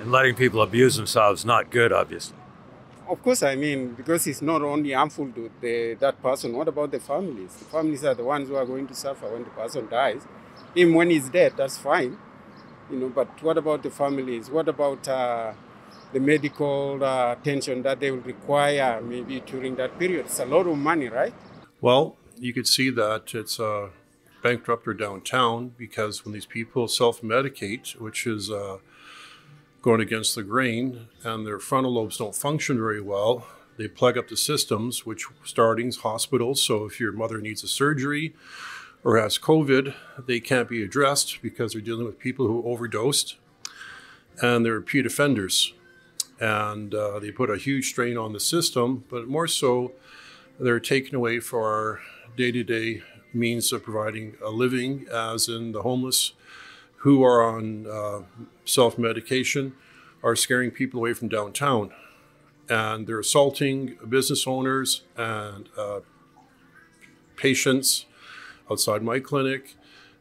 [0.00, 2.37] And letting people abuse themselves not good, obviously.
[3.08, 6.52] Of course, I mean because it's not only harmful to the, that person.
[6.52, 7.54] What about the families?
[7.54, 10.26] The families are the ones who are going to suffer when the person dies.
[10.74, 12.18] Even when he's dead, that's fine
[12.90, 15.52] you know but what about the families what about uh,
[16.12, 20.66] the medical uh, attention that they will require maybe during that period it's a lot
[20.66, 21.34] of money right
[21.80, 23.90] well you could see that it's a
[24.42, 28.78] bankrupter downtown because when these people self-medicate which is uh,
[29.88, 33.46] going against the grain and their frontal lobes don't function very well
[33.78, 38.34] they plug up the systems which startings hospitals so if your mother needs a surgery
[39.04, 39.94] or has COVID,
[40.26, 43.36] they can't be addressed because they're dealing with people who overdosed
[44.42, 45.72] and they're repeat offenders.
[46.40, 49.92] And uh, they put a huge strain on the system, but more so,
[50.60, 52.00] they're taken away for our
[52.36, 56.32] day to day means of providing a living, as in the homeless
[56.98, 58.20] who are on uh,
[58.68, 59.74] self medication
[60.22, 61.90] are scaring people away from downtown.
[62.68, 66.00] And they're assaulting business owners and uh,
[67.36, 68.04] patients
[68.70, 69.74] outside my clinic.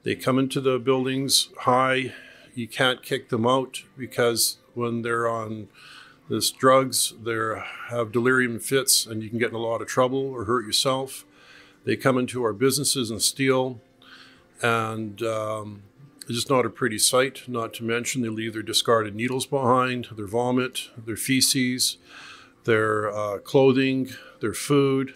[0.03, 2.13] They come into the buildings high.
[2.55, 5.67] You can't kick them out because when they're on
[6.29, 7.37] this drugs, they
[7.89, 11.25] have delirium fits and you can get in a lot of trouble or hurt yourself.
[11.83, 13.79] They come into our businesses and steal,
[14.61, 15.83] and um,
[16.35, 17.43] just not a pretty sight.
[17.47, 21.97] Not to mention, they leave their discarded needles behind, their vomit, their feces,
[22.65, 24.09] their uh, clothing,
[24.41, 25.13] their food,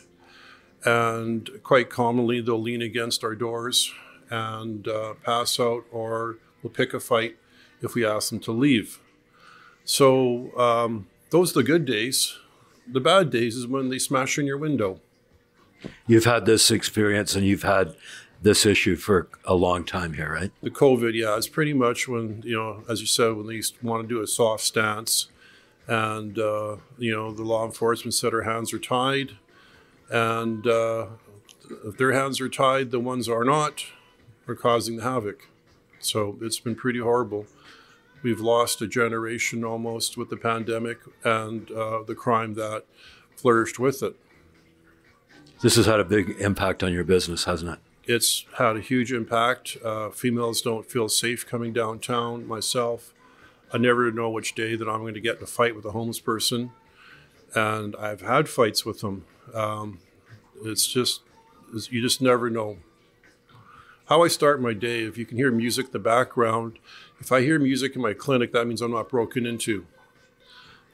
[0.84, 3.93] and quite commonly they'll lean against our doors
[4.30, 7.38] and uh, pass out or will pick a fight
[7.82, 8.99] if we ask them to leave.
[9.84, 12.38] So um, those are the good days.
[12.88, 15.01] The bad days is when they smash in your window.
[16.07, 17.95] You've had this experience and you've had
[18.42, 20.52] this issue for a long time here, right?
[20.62, 24.02] The COVID, yeah, it's pretty much when, you know, as you said, when they want
[24.02, 25.28] to do a soft stance
[25.88, 29.34] and, uh, you know, the law enforcement said our hands are tied.
[30.10, 31.08] And uh,
[31.86, 33.86] if their hands are tied, the ones are not,
[34.48, 35.48] are causing the havoc.
[36.00, 37.46] So it's been pretty horrible.
[38.24, 42.86] We've lost a generation almost with the pandemic and uh, the crime that
[43.36, 44.16] flourished with it.
[45.62, 47.80] This has had a big impact on your business, hasn't it?
[48.12, 49.78] It's had a huge impact.
[49.84, 52.45] Uh, females don't feel safe coming downtown.
[52.45, 53.14] Myself,
[53.72, 55.91] I never know which day that I'm going to get in a fight with a
[55.91, 56.72] homeless person,
[57.55, 59.26] and I've had fights with them.
[59.53, 59.99] Um,
[60.62, 61.22] it's just
[61.74, 62.80] it's, you just never know.
[64.07, 66.80] How I start my day, if you can hear music in the background,
[67.22, 69.86] if I hear music in my clinic, that means I'm not broken into.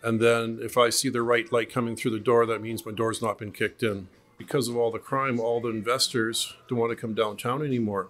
[0.03, 2.91] And then if I see the right light coming through the door, that means my
[2.91, 4.07] door's not been kicked in
[4.37, 8.09] because of all the crime, all the investors don't want to come downtown anymore.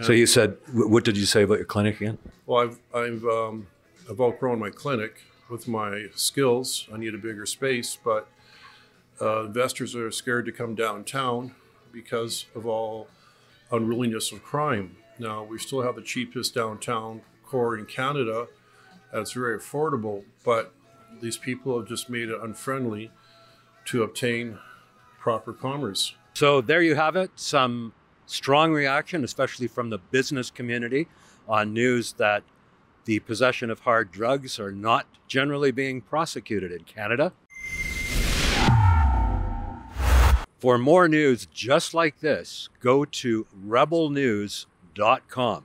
[0.00, 2.18] so you said, what did you say about your clinic again?
[2.46, 3.66] Well, I've I've um,
[4.08, 6.88] I've outgrown my clinic with my skills.
[6.92, 8.28] I need a bigger space, but
[9.20, 11.54] uh, investors are scared to come downtown
[11.92, 13.08] because of all
[13.70, 14.96] unruliness of crime.
[15.18, 18.48] Now we still have the cheapest downtown core in Canada.
[19.12, 20.72] That's very affordable, but
[21.20, 23.10] these people have just made it unfriendly
[23.86, 24.58] to obtain
[25.26, 26.14] proper commerce.
[26.34, 27.32] So there you have it.
[27.34, 27.92] Some
[28.26, 31.08] strong reaction, especially from the business community,
[31.48, 32.44] on news that
[33.06, 37.32] the possession of hard drugs are not generally being prosecuted in Canada.
[40.60, 45.64] For more news just like this, go to rebelnews.com.